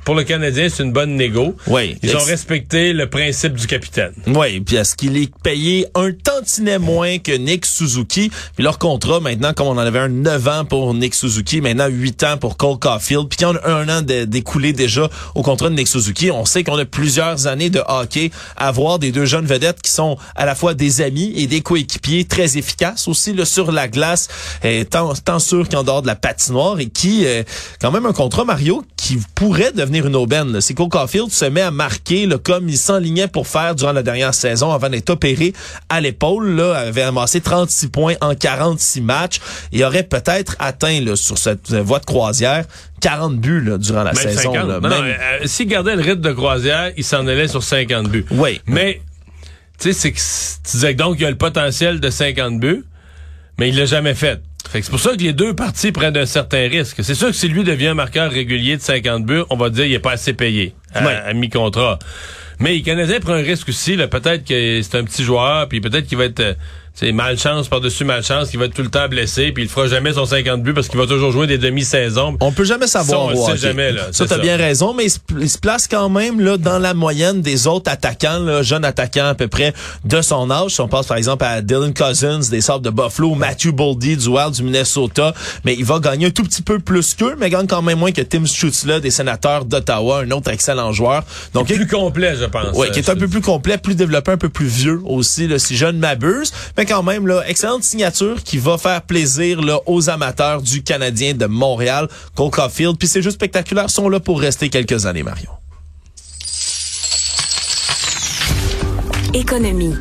pour, 0.05 0.15
le 0.15 0.25
Canadien, 0.25 0.69
c'est 0.69 0.83
une 0.83 0.93
bonne 0.93 1.17
négo. 1.17 1.57
Oui. 1.67 1.97
Ils 2.03 2.17
ont 2.17 2.25
respecté 2.25 2.93
le 2.93 3.09
principe 3.09 3.55
du 3.55 3.67
capitaine. 3.67 4.13
Oui, 4.27 4.61
puis 4.61 4.77
est-ce 4.77 4.97
qu'il 4.97 5.17
est 5.17 5.33
payé 5.43 5.87
un 5.95 6.13
tantinet 6.13 6.79
moins 6.79 7.19
que 7.19 7.33
Nick 7.33 7.67
Suzuki? 7.67 8.31
Puis 8.55 8.65
leur 8.65 8.79
contrat, 8.79 9.21
maintenant, 9.21 9.53
comme 9.53 9.67
on 9.67 9.73
en 9.73 9.79
avait 9.79 9.99
un 9.99 10.09
9 10.09 10.49
ans 10.49 10.65
pour 10.65 10.95
Nick 10.95 11.15
Suzuki, 11.15 11.61
maintenant 11.61 11.89
8 11.89 12.25
ans 12.25 12.37
pour 12.39 12.57
Cole 12.57 12.79
Caulfield, 12.79 13.29
puis 13.29 13.39
qu'on 13.39 13.57
a 13.57 13.69
un 13.69 13.89
an 13.89 14.03
d'écoulé 14.03 14.73
déjà 14.73 15.11
au 15.35 15.43
contrat 15.43 15.69
de 15.69 15.75
Nick 15.75 15.89
Suzuki, 15.89 16.31
on 16.31 16.45
sait 16.45 16.65
qu'on 16.65 16.79
a 16.79 16.85
plusieurs 16.85 17.47
années 17.47 17.71
de 17.71 17.83
hockey 17.87 18.31
à 18.57 18.71
voir 18.71 18.99
des 18.99 19.13
deux 19.13 19.27
jeunes 19.27 19.47
vedettes 19.47 19.83
qui 19.83 19.91
sont 19.91 20.17
à 20.37 20.47
la 20.47 20.55
fois 20.55 20.75
des 20.75 21.03
amis 21.03 21.33
et 21.37 21.47
des 21.47 21.61
coéquipiers 21.61 22.25
très 22.25 22.57
efficaces 22.57 23.09
aussi 23.09 23.33
là, 23.33 23.45
sur 23.45 23.73
la 23.73 23.89
glace, 23.89 24.29
et 24.63 24.85
tant, 24.85 25.13
tant 25.15 25.39
sûr 25.39 25.69
qu'en 25.69 25.83
dehors 25.83 26.03
de 26.03 26.07
la 26.07 26.17
patinoire, 26.17 26.79
et 26.81 26.87
qui, 26.87 27.27
euh, 27.27 27.43
quand 27.81 27.91
même, 27.91 28.07
un 28.07 28.13
contrat 28.13 28.45
Mario 28.53 28.85
qui 28.99 29.19
pourrait 29.35 29.73
devenir 29.73 30.07
une 30.07 30.15
aubaine. 30.15 30.61
C'est 30.61 30.75
qu'au 30.75 30.87
Caulfield 30.87 31.31
se 31.31 31.47
met 31.47 31.63
à 31.63 31.71
marquer 31.71 32.29
comme 32.45 32.69
il 32.69 32.77
s'enlignait 32.77 33.27
pour 33.27 33.47
faire 33.47 33.75
durant 33.75 33.93
la 33.93 34.03
dernière 34.03 34.35
saison 34.35 34.73
avant 34.73 34.91
d'être 34.91 35.09
opéré 35.09 35.55
à 35.89 36.03
l'épaule. 36.03 36.51
Là, 36.51 36.75
avait 36.75 37.01
amassé 37.01 37.41
36 37.41 37.89
points 37.89 38.15
en 38.21 38.35
46 38.35 39.01
matchs 39.01 39.41
et 39.73 39.83
aurait 39.87 40.03
peut-être 40.03 40.55
atteint 40.59 41.01
là, 41.01 41.17
sur 41.17 41.39
cette 41.39 41.73
voie 41.73 41.99
de 41.99 42.05
croisière 42.05 42.67
40 43.01 43.39
buts 43.41 43.63
là, 43.63 43.79
durant 43.79 44.03
la 44.03 44.13
saison. 44.13 44.53
Là. 44.53 44.81
Non, 44.81 44.91
euh, 44.91 45.39
S'il 45.47 45.67
gardait 45.67 45.97
le 45.97 46.03
rythme 46.03 46.21
de 46.21 46.33
croisière, 46.33 46.93
il 46.99 47.05
s'en 47.05 47.27
allait 47.27 47.49
sur 47.49 47.63
50 47.63 48.09
buts. 48.09 48.27
Oui. 48.33 48.61
Mais 48.67 49.01
tu 49.79 49.95
sais, 49.95 49.99
c'est 49.99 50.13
que 50.13 50.19
tu 50.19 50.73
disais 50.73 50.93
que 50.93 50.99
donc 50.99 51.17
il 51.19 51.25
a 51.25 51.31
le 51.31 51.39
potentiel 51.39 52.01
de 52.01 52.11
50 52.11 52.61
buts, 52.61 52.85
mais 53.59 53.71
il 53.71 53.79
l'a 53.79 53.87
jamais 53.87 54.15
fait. 54.15 54.43
Fait 54.71 54.81
que 54.81 54.85
c'est 54.87 54.91
pour 54.91 55.01
ça 55.01 55.11
que 55.13 55.23
les 55.23 55.33
deux 55.33 55.55
parties 55.55 55.93
prennent 55.93 56.17
un 56.17 56.27
certain 56.27 56.69
risque. 56.69 57.03
C'est 57.03 57.15
sûr 57.15 57.29
que 57.29 57.33
si 57.35 57.49
lui 57.49 57.63
devient 57.65 57.89
un 57.89 57.95
marqueur 57.95 58.31
régulier 58.31 58.77
de 58.77 58.83
50 58.83 59.25
buts, 59.27 59.43
on 59.51 59.57
va 59.57 59.69
dire 59.71 59.85
qu'il 59.85 59.93
est 59.93 59.99
pas 59.99 60.13
assez 60.13 60.33
payé 60.33 60.75
à, 60.95 61.05
Ouais. 61.05 61.15
à 61.15 61.33
mi-contrat. 61.35 61.99
Mais 62.59 62.77
le 62.77 62.83
Canadien 62.83 63.19
prend 63.21 63.33
un 63.33 63.43
risque 63.43 63.69
aussi. 63.69 63.97
là. 63.97 64.09
Peut-être 64.09 64.45
que 64.47 64.81
c'est 64.83 64.97
un 64.97 65.05
petit 65.05 65.25
joueur, 65.25 65.69
puis 65.69 65.81
peut-être 65.81 66.07
qu'il 66.07 66.17
va 66.19 66.25
être 66.25 66.41
euh, 66.41 66.55
c'est 66.95 67.13
malchance 67.13 67.69
par-dessus 67.69 68.05
malchance, 68.05 68.51
qu'il 68.51 68.59
va 68.59 68.67
être 68.67 68.75
tout 68.75 68.83
le 68.83 68.91
temps 68.91 69.09
blessé, 69.09 69.53
puis 69.53 69.65
il 69.65 69.69
fera 69.69 69.87
jamais 69.87 70.13
son 70.13 70.27
50 70.27 70.63
buts 70.63 70.75
parce 70.75 70.89
qu'il 70.89 70.99
va 70.99 71.07
toujours 71.07 71.33
jouer 71.33 71.47
des 71.47 71.59
demi-saisons. 71.59 72.37
On 72.41 72.53
peut 72.53 72.65
jamais 72.65 72.87
savoir. 72.87 73.35
Ça, 73.35 73.37
on 73.37 73.47
sait 73.47 73.57
jamais, 73.57 73.93
là. 73.93 74.09
Ça, 74.13 74.27
t'as 74.27 74.39
bien 74.39 74.57
raison, 74.57 74.93
mais 74.95 75.05
il 75.05 75.11
se, 75.11 75.19
il 75.41 75.49
se 75.49 75.59
place 75.59 75.89
quand 75.89 76.09
même 76.09 76.41
là 76.41 76.57
dans 76.59 76.79
la 76.79 76.95
moyenne 76.95 77.41
des 77.41 77.67
autres 77.67 77.91
attaquants, 77.91 78.41
là, 78.41 78.63
jeunes 78.63 78.85
attaquants 78.85 79.27
à 79.27 79.35
peu 79.35 79.49
près 79.49 79.73
de 80.05 80.21
son 80.21 80.51
âge. 80.51 80.73
Si 80.73 80.81
on 80.81 80.89
pense 80.89 81.07
par 81.07 81.17
exemple 81.17 81.45
à 81.45 81.63
Dylan 81.63 81.95
Cousins 81.95 82.41
des 82.51 82.61
Sabres 82.61 82.81
de 82.81 82.91
Buffalo, 82.91 83.35
Matthew 83.35 83.73
Boldy 83.73 84.17
du 84.17 84.29
Wild 84.29 84.53
du 84.53 84.63
Minnesota, 84.63 85.35
mais 85.65 85.75
il 85.75 85.85
va 85.85 85.99
gagner 85.99 86.27
un 86.27 86.31
tout 86.31 86.43
petit 86.43 86.63
peu 86.63 86.79
plus 86.79 87.15
qu'eux, 87.15 87.37
mais 87.39 87.51
gagne 87.51 87.67
quand 87.67 87.83
même 87.83 87.99
moins 87.99 88.13
que 88.13 88.23
Tim 88.23 88.45
Stutzla 88.45 89.01
des 89.01 89.11
Sénateurs 89.11 89.65
d'Ottawa, 89.65 90.21
un 90.21 90.31
autre 90.31 90.51
excellent 90.51 90.93
joueur. 90.93 91.25
Donc 91.55 91.69
plus 91.69 91.87
complet, 91.87 92.35
je 92.39 92.45
pense. 92.45 92.77
Ouais, 92.77 92.91
qui 92.91 92.99
est 92.99 93.09
un 93.09 93.17
peu 93.17 93.29
plus 93.29 93.41
complet, 93.41 93.79
plus 93.79 93.95
développé, 93.95 94.33
un 94.33 94.37
peu 94.37 94.49
plus 94.49 94.67
vieux 94.67 95.01
aussi, 95.05 95.49
là, 95.49 95.59
si 95.59 95.77
jeune 95.77 95.99
m'abuse. 95.99 96.53
Mais 96.77 96.82
quand 96.87 97.03
même, 97.03 97.27
là, 97.27 97.43
excellente 97.47 97.85
signature 97.85 98.43
qui 98.43 98.59
va 98.59 98.79
faire 98.79 99.03
plaisir 99.03 99.61
là, 99.61 99.79
aux 99.87 100.11
amateurs 100.11 100.63
du 100.63 100.83
Canadien 100.83 101.35
de 101.35 101.47
Montréal, 101.47 102.09
Cole 102.35 102.51
Caulfield. 102.51 102.99
Puis 102.99 103.09
c'est 103.09 103.23
juste 103.23 103.37
spectaculaire, 103.37 103.91
sont 103.91 104.09
là 104.09 104.21
pour 104.21 104.41
rester 104.41 104.69
quelques 104.69 105.07
années, 105.07 105.23
Marion. 105.23 105.51
Économie. 109.35 109.95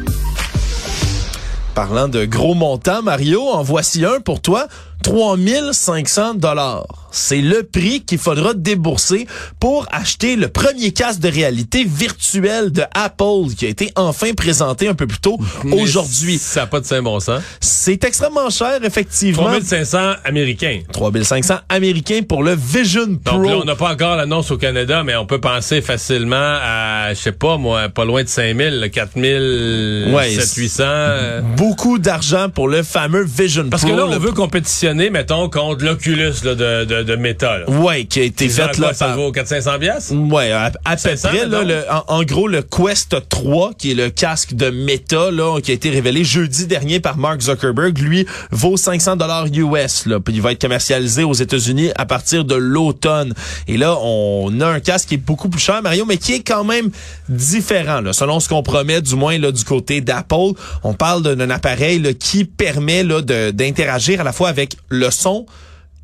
Parlant 1.73 2.09
de 2.09 2.25
gros 2.25 2.53
montants, 2.53 3.01
Mario, 3.01 3.47
en 3.47 3.63
voici 3.63 4.03
un 4.03 4.19
pour 4.19 4.41
toi. 4.41 4.67
3500 5.03 6.35
dollars. 6.35 6.85
C'est 7.13 7.41
le 7.41 7.63
prix 7.63 8.01
qu'il 8.05 8.19
faudra 8.19 8.53
débourser 8.53 9.27
pour 9.59 9.85
acheter 9.91 10.37
le 10.37 10.47
premier 10.47 10.93
casque 10.93 11.19
de 11.19 11.27
réalité 11.27 11.83
virtuelle 11.83 12.71
de 12.71 12.83
Apple 12.93 13.53
qui 13.57 13.65
a 13.65 13.69
été 13.69 13.91
enfin 13.97 14.33
présenté 14.33 14.87
un 14.87 14.93
peu 14.93 15.07
plus 15.07 15.19
tôt 15.19 15.37
aujourd'hui. 15.73 16.37
Ça 16.37 16.61
n'a 16.61 16.67
pas 16.67 16.79
de 16.79 16.85
saint 16.85 17.01
bon 17.01 17.19
sens. 17.19 17.41
C'est 17.59 18.01
extrêmement 18.05 18.49
cher, 18.49 18.79
effectivement. 18.85 19.43
3500 19.43 20.13
américains. 20.23 20.79
3500 20.93 21.55
américains 21.67 22.21
pour 22.27 22.43
le 22.43 22.55
Vision 22.55 23.17
Pro. 23.21 23.39
Donc 23.39 23.45
là, 23.49 23.57
on 23.61 23.65
n'a 23.65 23.75
pas 23.75 23.91
encore 23.91 24.15
l'annonce 24.15 24.49
au 24.51 24.57
Canada, 24.57 25.03
mais 25.03 25.17
on 25.17 25.25
peut 25.25 25.41
penser 25.41 25.81
facilement 25.81 26.35
à, 26.37 27.09
je 27.13 27.19
sais 27.19 27.31
pas, 27.33 27.57
moi, 27.57 27.89
pas 27.89 28.05
loin 28.05 28.23
de 28.23 28.29
5000, 28.29 28.79
là, 28.79 28.87
4000, 28.87 30.13
Ouais, 30.13 30.29
7 30.29 30.53
800. 30.55 30.83
euh. 30.85 31.41
Beaucoup 31.57 31.99
d'argent 31.99 32.47
pour 32.47 32.69
le 32.69 32.83
fameux 32.83 33.25
Vision 33.25 33.67
Parce 33.69 33.83
Pro. 33.83 33.91
que 33.91 33.97
là, 33.97 34.05
on 34.05 34.11
le- 34.11 34.17
veut 34.17 34.31
compétitionner, 34.31 34.90
mettons, 34.95 35.49
contre 35.49 35.83
l'Oculus 35.85 36.33
là, 36.43 36.55
de, 36.55 36.85
de, 36.85 37.03
de 37.03 37.15
Meta. 37.15 37.59
Là. 37.59 37.69
Ouais, 37.69 38.05
qui 38.05 38.19
a 38.19 38.23
été 38.23 38.49
fait 38.49 38.77
là 38.77 38.93
ça 38.93 39.15
vaut 39.15 39.31
400-500 39.31 39.79
piastres? 39.79 40.13
Ouais, 40.13 40.51
à, 40.51 40.71
à 40.85 40.91
peu 40.95 40.97
500, 40.97 41.29
près. 41.29 41.45
Là, 41.47 41.63
le- 41.63 41.83
en, 41.89 42.03
en 42.19 42.23
gros, 42.23 42.47
le 42.47 42.61
Quest 42.61 43.15
3, 43.29 43.71
qui 43.77 43.91
est 43.91 43.95
le 43.95 44.09
casque 44.09 44.53
de 44.53 44.69
Meta, 44.69 45.31
là, 45.31 45.59
qui 45.61 45.71
a 45.71 45.73
été 45.73 45.89
révélé 45.89 46.23
jeudi 46.23 46.67
dernier 46.67 46.99
par 46.99 47.17
Mark 47.17 47.41
Zuckerberg, 47.41 47.97
lui, 47.99 48.25
vaut 48.51 48.77
500 48.77 49.15
dollars 49.15 49.45
US. 49.53 50.05
Là, 50.05 50.19
puis 50.19 50.33
il 50.35 50.41
va 50.41 50.51
être 50.51 50.61
commercialisé 50.61 51.23
aux 51.23 51.33
États-Unis 51.33 51.89
à 51.95 52.05
partir 52.05 52.45
de 52.45 52.55
l'automne. 52.55 53.33
Et 53.67 53.77
là, 53.77 53.95
on 54.01 54.59
a 54.61 54.67
un 54.67 54.79
casque 54.79 55.09
qui 55.09 55.15
est 55.15 55.17
beaucoup 55.17 55.49
plus 55.49 55.61
cher, 55.61 55.81
Mario, 55.81 56.05
mais 56.05 56.17
qui 56.17 56.33
est 56.33 56.43
quand 56.45 56.63
même 56.63 56.89
différent, 57.29 58.01
là, 58.01 58.13
selon 58.13 58.39
ce 58.39 58.49
qu'on 58.49 58.63
promet, 58.63 59.01
du 59.01 59.15
moins 59.15 59.37
là, 59.37 59.51
du 59.51 59.63
côté 59.63 60.01
d'Apple. 60.01 60.53
On 60.83 60.93
parle 60.93 61.23
d'un 61.35 61.49
appareil 61.49 61.99
là, 61.99 62.13
qui 62.13 62.45
permet 62.45 63.03
là, 63.03 63.21
de- 63.21 63.51
d'interagir 63.51 64.21
à 64.21 64.23
la 64.23 64.31
fois 64.33 64.49
avec 64.49 64.75
le 64.91 65.09
son 65.09 65.45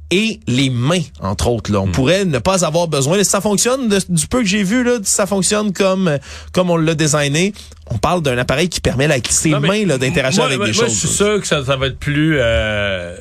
et 0.10 0.40
les 0.48 0.70
mains, 0.70 1.02
entre 1.20 1.48
autres. 1.50 1.70
Hmm. 1.70 1.74
Là. 1.74 1.82
On 1.82 1.88
pourrait 1.92 2.24
ne 2.24 2.40
pas 2.40 2.64
avoir 2.66 2.88
besoin. 2.88 3.22
Ça 3.26 3.42
fonctionne, 3.42 3.90
de- 3.90 4.00
du 4.08 4.26
peu 4.28 4.40
que 4.40 4.46
j'ai 4.48 4.64
vu, 4.64 4.84
là, 4.84 5.00
ça 5.04 5.26
fonctionne 5.26 5.74
comme 5.74 6.18
comme 6.54 6.70
on 6.70 6.78
l'a 6.78 6.96
designé. 6.96 7.54
On 7.92 7.98
parle 7.98 8.22
d'un 8.22 8.38
appareil 8.38 8.70
qui 8.70 8.80
permet 8.80 9.06
avec 9.06 9.28
ses 9.30 9.50
Non, 9.50 9.60
mains 9.60 9.86
là, 9.86 9.98
d'interagir 9.98 10.40
moi- 10.40 10.48
avec 10.48 10.58
moi- 10.60 10.68
des 10.68 10.74
moi, 10.74 10.86
choses. 10.86 10.94
je 10.94 11.00
suis 11.08 11.16
sûr 11.16 11.42
que 11.42 11.46
ça, 11.48 11.64
ça 11.66 11.76
va 11.76 11.88
être 11.88 12.00
plus 12.00 12.38
euh, 12.40 13.18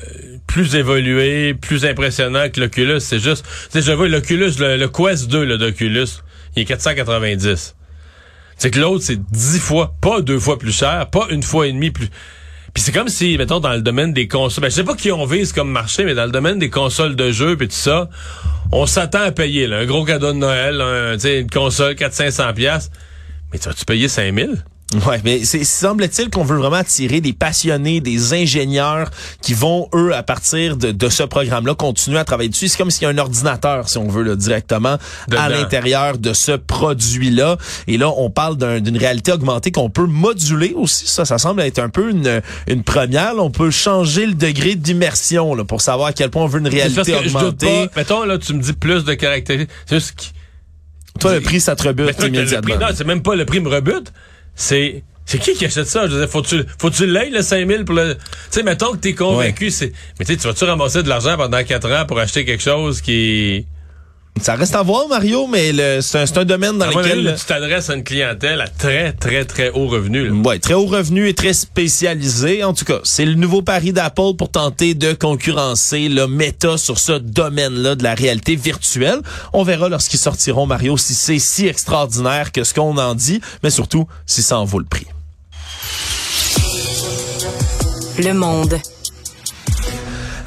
plus 0.47 0.75
évolué, 0.75 1.53
plus 1.53 1.83
impressionnant 1.85 2.47
que 2.49 2.61
l'Oculus. 2.61 3.01
C'est 3.01 3.19
juste, 3.19 3.43
tu 3.69 3.79
sais, 3.79 3.81
je 3.81 3.91
vois 3.91 4.07
l'Oculus, 4.07 4.51
le, 4.57 4.77
le 4.77 4.87
Quest 4.87 5.27
2 5.27 5.43
là, 5.43 5.57
d'Oculus, 5.57 6.07
il 6.55 6.61
est 6.61 6.65
490. 6.65 7.75
C'est 8.57 8.71
que 8.71 8.79
l'autre, 8.79 9.03
c'est 9.03 9.21
10 9.21 9.59
fois, 9.59 9.93
pas 10.01 10.21
deux 10.21 10.39
fois 10.39 10.57
plus 10.57 10.71
cher, 10.75 11.09
pas 11.09 11.27
une 11.29 11.43
fois 11.43 11.67
et 11.67 11.71
demie 11.73 11.91
plus. 11.91 12.07
Puis 12.77 12.83
c'est 12.83 12.91
comme 12.91 13.09
si, 13.09 13.39
mettons, 13.39 13.59
dans 13.59 13.73
le 13.73 13.81
domaine 13.81 14.13
des 14.13 14.27
consoles, 14.27 14.61
ben, 14.61 14.69
je 14.69 14.75
sais 14.75 14.83
pas 14.83 14.93
qui 14.93 15.11
on 15.11 15.25
vise 15.25 15.51
comme 15.51 15.71
marché, 15.71 16.05
mais 16.05 16.13
dans 16.13 16.25
le 16.25 16.31
domaine 16.31 16.59
des 16.59 16.69
consoles 16.69 17.15
de 17.15 17.31
jeux 17.31 17.57
puis 17.57 17.67
tout 17.67 17.73
ça, 17.73 18.07
on 18.71 18.85
s'attend 18.85 19.21
à 19.21 19.31
payer, 19.31 19.65
un 19.65 19.85
gros 19.85 20.05
cadeau 20.05 20.31
de 20.31 20.37
Noël, 20.37 20.79
un, 20.79 21.17
une 21.17 21.49
console 21.49 21.95
400-500 21.95 22.53
pièces. 22.53 22.91
Mais 23.51 23.57
tu 23.57 23.67
vas-tu 23.67 23.83
payer 23.83 24.07
5000? 24.07 24.63
Ouais, 25.05 25.19
mais 25.23 25.43
c'est 25.43 25.63
semble-t-il 25.63 26.29
qu'on 26.29 26.43
veut 26.43 26.57
vraiment 26.57 26.77
attirer 26.77 27.21
des 27.21 27.33
passionnés, 27.33 27.99
des 28.01 28.33
ingénieurs 28.33 29.09
qui 29.41 29.53
vont 29.53 29.89
eux 29.93 30.15
à 30.15 30.23
partir 30.23 30.77
de, 30.77 30.91
de 30.91 31.09
ce 31.09 31.23
programme-là 31.23 31.75
continuer 31.75 32.17
à 32.19 32.23
travailler 32.23 32.49
dessus. 32.49 32.67
C'est 32.67 32.77
comme 32.77 32.89
s'il 32.89 33.03
y 33.03 33.05
a 33.05 33.09
un 33.09 33.17
ordinateur, 33.17 33.89
si 33.89 33.97
on 33.97 34.07
veut, 34.07 34.23
là, 34.23 34.35
directement 34.35 34.97
à 35.37 35.49
l'intérieur 35.49 36.17
de 36.17 36.33
ce 36.33 36.53
produit-là. 36.53 37.57
Et 37.87 37.97
là, 37.97 38.09
on 38.17 38.29
parle 38.29 38.57
d'un- 38.57 38.79
d'une 38.79 38.97
réalité 38.97 39.31
augmentée 39.31 39.71
qu'on 39.71 39.89
peut 39.89 40.05
moduler 40.07 40.73
aussi. 40.75 41.07
Ça, 41.07 41.25
ça 41.25 41.37
semble 41.37 41.61
être 41.61 41.79
un 41.79 41.89
peu 41.89 42.09
une, 42.09 42.41
une 42.67 42.83
première. 42.83 43.33
là. 43.35 43.41
On 43.43 43.51
peut 43.51 43.71
changer 43.71 44.25
le 44.25 44.33
degré 44.33 44.75
d'immersion 44.75 45.55
pour 45.65 45.81
savoir 45.81 46.07
à 46.09 46.13
quel 46.13 46.29
point 46.29 46.43
on 46.43 46.47
veut 46.47 46.59
une 46.59 46.67
réalité 46.67 47.13
augmentée. 47.35 47.87
pas. 47.87 47.99
Mettons, 48.01 48.23
là, 48.23 48.37
tu 48.37 48.53
me 48.53 48.61
dis 48.61 48.73
plus 48.73 49.03
de 49.03 49.13
caractéristiques. 49.13 50.33
Toi, 51.19 51.33
le 51.33 51.41
prix, 51.41 51.59
ça 51.59 51.75
te 51.75 51.87
rebute 51.87 52.07
immédiatement. 52.27 52.75
prix, 52.75 52.85
non, 52.85 52.93
c'est 52.95 53.07
même 53.07 53.21
pas 53.23 53.35
le 53.35 53.45
prix 53.45 53.59
me 53.59 53.69
rebute. 53.69 54.11
C'est, 54.57 55.03
c'est 55.25 55.37
qui 55.37 55.53
qui 55.53 55.65
achète 55.65 55.87
ça? 55.87 56.07
Je 56.07 56.13
veux 56.13 56.19
dire, 56.19 56.29
faut-tu, 56.29 56.63
faut-tu 56.79 57.05
l'aies, 57.05 57.29
le 57.29 57.41
5000 57.41 57.85
pour 57.85 57.95
le, 57.95 58.15
tu 58.15 58.21
sais, 58.49 58.63
mettons 58.63 58.91
que 58.91 58.97
t'es 58.97 59.13
convaincu, 59.13 59.69
c'est, 59.71 59.93
mais 60.19 60.25
tu 60.25 60.33
sais, 60.33 60.37
tu 60.39 60.47
vas-tu 60.47 60.65
ramasser 60.65 61.03
de 61.03 61.09
l'argent 61.09 61.37
pendant 61.37 61.63
4 61.63 61.91
ans 61.91 62.05
pour 62.05 62.19
acheter 62.19 62.43
quelque 62.43 62.63
chose 62.63 62.99
qui, 62.99 63.65
Ça 64.41 64.55
reste 64.55 64.75
à 64.75 64.83
voir, 64.83 65.07
Mario, 65.07 65.47
mais 65.47 66.01
c'est 66.01 66.37
un, 66.37 66.45
domaine 66.45 66.77
dans 66.77 66.85
à 66.85 66.91
mon 66.91 66.99
avis, 66.99 67.09
lequel... 67.09 67.23
là, 67.23 67.33
tu 67.33 67.45
t'adresses 67.45 67.89
à 67.89 67.95
une 67.95 68.03
clientèle 68.03 68.61
à 68.61 68.67
très, 68.67 69.13
très, 69.13 69.45
très 69.45 69.69
haut 69.69 69.87
revenu. 69.87 70.29
Ouais, 70.31 70.59
très 70.59 70.73
haut 70.73 70.85
revenu 70.85 71.27
et 71.27 71.33
très 71.33 71.53
spécialisé. 71.53 72.63
En 72.63 72.73
tout 72.73 72.85
cas, 72.85 72.99
c'est 73.03 73.25
le 73.25 73.35
nouveau 73.35 73.61
pari 73.61 73.93
d'Apple 73.93 74.35
pour 74.37 74.49
tenter 74.49 74.93
de 74.93 75.13
concurrencer 75.13 76.09
le 76.09 76.27
méta 76.27 76.77
sur 76.77 76.99
ce 76.99 77.13
domaine-là 77.13 77.95
de 77.95 78.03
la 78.03 78.13
réalité 78.13 78.55
virtuelle. 78.55 79.21
On 79.53 79.63
verra 79.63 79.89
lorsqu'ils 79.89 80.19
sortiront, 80.19 80.65
Mario, 80.65 80.97
si 80.97 81.13
c'est 81.13 81.39
si 81.39 81.67
extraordinaire 81.67 82.51
que 82.51 82.63
ce 82.63 82.73
qu'on 82.73 82.97
en 82.97 83.15
dit, 83.15 83.41
mais 83.63 83.69
surtout 83.69 84.07
si 84.25 84.41
ça 84.41 84.59
en 84.59 84.65
vaut 84.65 84.79
le 84.79 84.85
prix. 84.85 85.07
Le 88.19 88.33
monde. 88.33 88.79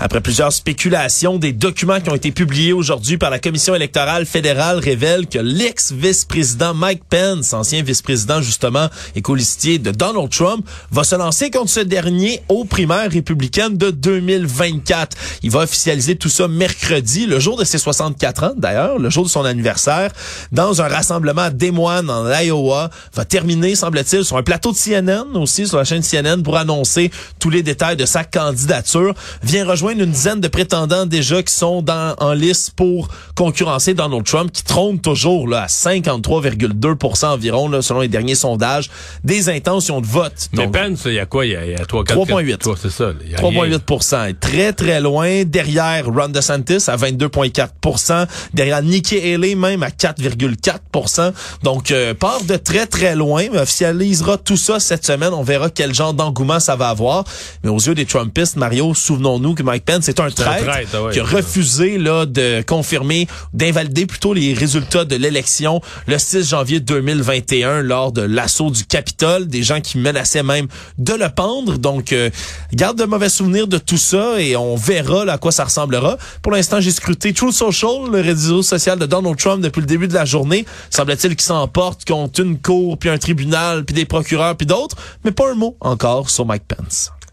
Après 0.02 0.22
plusieurs 0.22 0.50
spéculations, 0.50 1.36
des 1.36 1.52
documents 1.52 2.00
qui 2.00 2.08
ont 2.08 2.14
été 2.14 2.32
publiés 2.32 2.72
aujourd'hui 2.72 3.18
par 3.18 3.28
la 3.28 3.38
Commission 3.38 3.74
électorale 3.74 4.24
fédérale 4.24 4.78
révèlent 4.78 5.26
que 5.26 5.38
l'ex-vice-président 5.38 6.72
Mike 6.72 7.02
Pence, 7.10 7.52
ancien 7.52 7.82
vice-président 7.82 8.40
justement 8.40 8.88
et 9.14 9.20
colistier 9.20 9.78
de 9.78 9.90
Donald 9.90 10.30
Trump, 10.30 10.66
va 10.90 11.04
se 11.04 11.16
lancer 11.16 11.50
contre 11.50 11.68
ce 11.68 11.80
dernier 11.80 12.40
aux 12.48 12.64
primaires 12.64 13.10
républicaines 13.10 13.76
de 13.76 13.90
2024. 13.90 15.18
Il 15.42 15.50
va 15.50 15.60
officialiser 15.60 16.16
tout 16.16 16.30
ça 16.30 16.48
mercredi, 16.48 17.26
le 17.26 17.38
jour 17.38 17.58
de 17.58 17.64
ses 17.64 17.76
64 17.76 18.44
ans 18.44 18.52
d'ailleurs, 18.56 18.98
le 18.98 19.10
jour 19.10 19.24
de 19.24 19.28
son 19.28 19.44
anniversaire, 19.44 20.12
dans 20.50 20.80
un 20.80 20.88
rassemblement 20.88 21.50
Des 21.50 21.72
Moines 21.72 22.08
en 22.08 22.26
Iowa, 22.26 22.88
va 23.12 23.26
terminer, 23.26 23.74
semble-t-il, 23.74 24.24
sur 24.24 24.38
un 24.38 24.42
plateau 24.42 24.72
de 24.72 24.78
CNN 24.78 25.34
aussi, 25.34 25.66
sur 25.66 25.76
la 25.76 25.84
chaîne 25.84 26.02
CNN, 26.02 26.42
pour 26.42 26.56
annoncer 26.56 27.10
tous 27.38 27.50
les 27.50 27.62
détails 27.62 27.98
de 27.98 28.06
sa 28.06 28.24
candidature. 28.24 29.12
Vient 29.42 29.66
rejoindre 29.66 29.89
une 29.90 30.07
dizaine 30.07 30.40
de 30.40 30.48
prétendants 30.48 31.07
déjà 31.07 31.42
qui 31.42 31.55
sont 31.55 31.83
dans, 31.83 32.14
en 32.18 32.33
liste 32.33 32.72
pour 32.76 33.09
concurrencer 33.35 33.94
Donald 33.94 34.24
Trump, 34.24 34.50
qui 34.53 34.64
trône 34.64 35.00
toujours 35.00 35.48
là, 35.48 35.62
à 35.62 35.66
53,2 35.66 37.24
environ, 37.26 37.68
là, 37.68 37.83
selon 37.83 38.00
les 38.00 38.09
derniers 38.09 38.35
sondages, 38.35 38.90
des 39.24 39.48
intentions 39.48 40.00
de 40.00 40.07
vote. 40.07 40.48
Mais 40.53 40.64
Donc, 40.64 40.74
Pence, 40.74 41.03
il 41.07 41.14
y 41.14 41.18
a 41.18 41.26
quoi? 41.26 41.46
Il 41.46 41.53
y 41.53 41.57
a, 41.57 41.64
il 41.64 41.72
y 41.72 41.74
a 41.74 41.85
3, 41.85 42.05
4, 42.05 42.18
3,8. 42.18 42.59
Toi, 42.59 42.74
c'est 42.81 42.90
ça. 42.90 43.12
Il 43.24 43.31
y 43.31 43.35
a 43.35 43.38
rien. 43.38 43.79
3,8 43.79 44.29
est 44.29 44.40
très, 44.40 44.72
très 44.72 45.00
loin. 45.00 45.44
Derrière 45.44 46.07
Ron 46.07 46.29
DeSantis 46.29 46.85
à 46.88 46.96
22,4 46.96 48.26
Derrière 48.55 48.83
Nikki 48.83 49.18
Haley 49.18 49.55
même 49.55 49.83
à 49.83 49.88
4,4 49.88 51.33
Donc, 51.62 51.90
euh, 51.90 52.14
part 52.14 52.42
de 52.44 52.57
très, 52.57 52.87
très 52.87 53.14
loin, 53.14 53.44
mais 53.53 53.59
officialisera 53.59 54.38
tout 54.38 54.57
ça 54.57 54.81
cette 54.81 55.05
semaine. 55.05 55.33
On 55.33 55.42
verra 55.42 55.70
quel 55.70 55.94
genre 55.94 56.14
d'engouement 56.14 56.61
ça 56.61 56.76
va 56.76 56.88
avoir. 56.88 57.24
Mais 57.62 57.70
aux 57.70 57.79
yeux 57.79 57.94
des 57.94 58.07
Trumpistes, 58.07 58.57
Mario, 58.57 58.94
souvenons-nous 58.94 59.55
que 59.55 59.62
Mike 59.62 59.79
Mike 59.80 59.84
Pence. 59.84 60.04
C'est 60.04 60.20
un 60.20 60.24
un 60.24 60.30
traître, 60.30 61.02
ouais. 61.02 61.12
qui 61.12 61.20
a 61.20 61.24
refusé 61.24 61.98
là 61.98 62.26
de 62.26 62.62
confirmer, 62.66 63.26
d'invalider 63.52 64.06
plutôt 64.06 64.32
les 64.32 64.54
résultats 64.54 65.04
de 65.04 65.16
l'élection 65.16 65.80
le 66.06 66.18
6 66.18 66.48
janvier 66.48 66.80
2021 66.80 67.82
lors 67.82 68.12
de 68.12 68.22
l'assaut 68.22 68.70
du 68.70 68.84
Capitole. 68.84 69.46
Des 69.46 69.62
gens 69.62 69.80
qui 69.80 69.98
menaçaient 69.98 70.42
même 70.42 70.66
de 70.98 71.14
le 71.14 71.28
pendre. 71.28 71.78
Donc, 71.78 72.12
euh, 72.12 72.30
garde 72.72 72.98
de 72.98 73.04
mauvais 73.04 73.28
souvenirs 73.28 73.66
de 73.66 73.78
tout 73.78 73.96
ça 73.96 74.40
et 74.40 74.56
on 74.56 74.76
verra 74.76 75.24
là, 75.24 75.34
à 75.34 75.38
quoi 75.38 75.52
ça 75.52 75.64
ressemblera. 75.64 76.16
Pour 76.42 76.52
l'instant, 76.52 76.80
j'ai 76.80 76.90
scruté 76.90 77.32
True 77.32 77.52
Social, 77.52 78.10
le 78.10 78.20
réseau 78.20 78.62
social 78.62 78.98
de 78.98 79.06
Donald 79.06 79.36
Trump 79.36 79.62
depuis 79.62 79.80
le 79.80 79.86
début 79.86 80.08
de 80.08 80.14
la 80.14 80.24
journée. 80.24 80.64
Semble-t-il 80.90 81.36
qu'il 81.36 81.46
s'emporte 81.46 82.04
contre 82.04 82.40
une 82.40 82.58
cour, 82.58 82.98
puis 82.98 83.08
un 83.08 83.18
tribunal, 83.18 83.84
puis 83.84 83.94
des 83.94 84.04
procureurs, 84.04 84.56
puis 84.56 84.66
d'autres, 84.66 84.96
mais 85.24 85.32
pas 85.32 85.50
un 85.50 85.54
mot 85.54 85.76
encore 85.80 86.30
sur 86.30 86.46
Mike 86.46 86.64
Pence. 86.68 87.10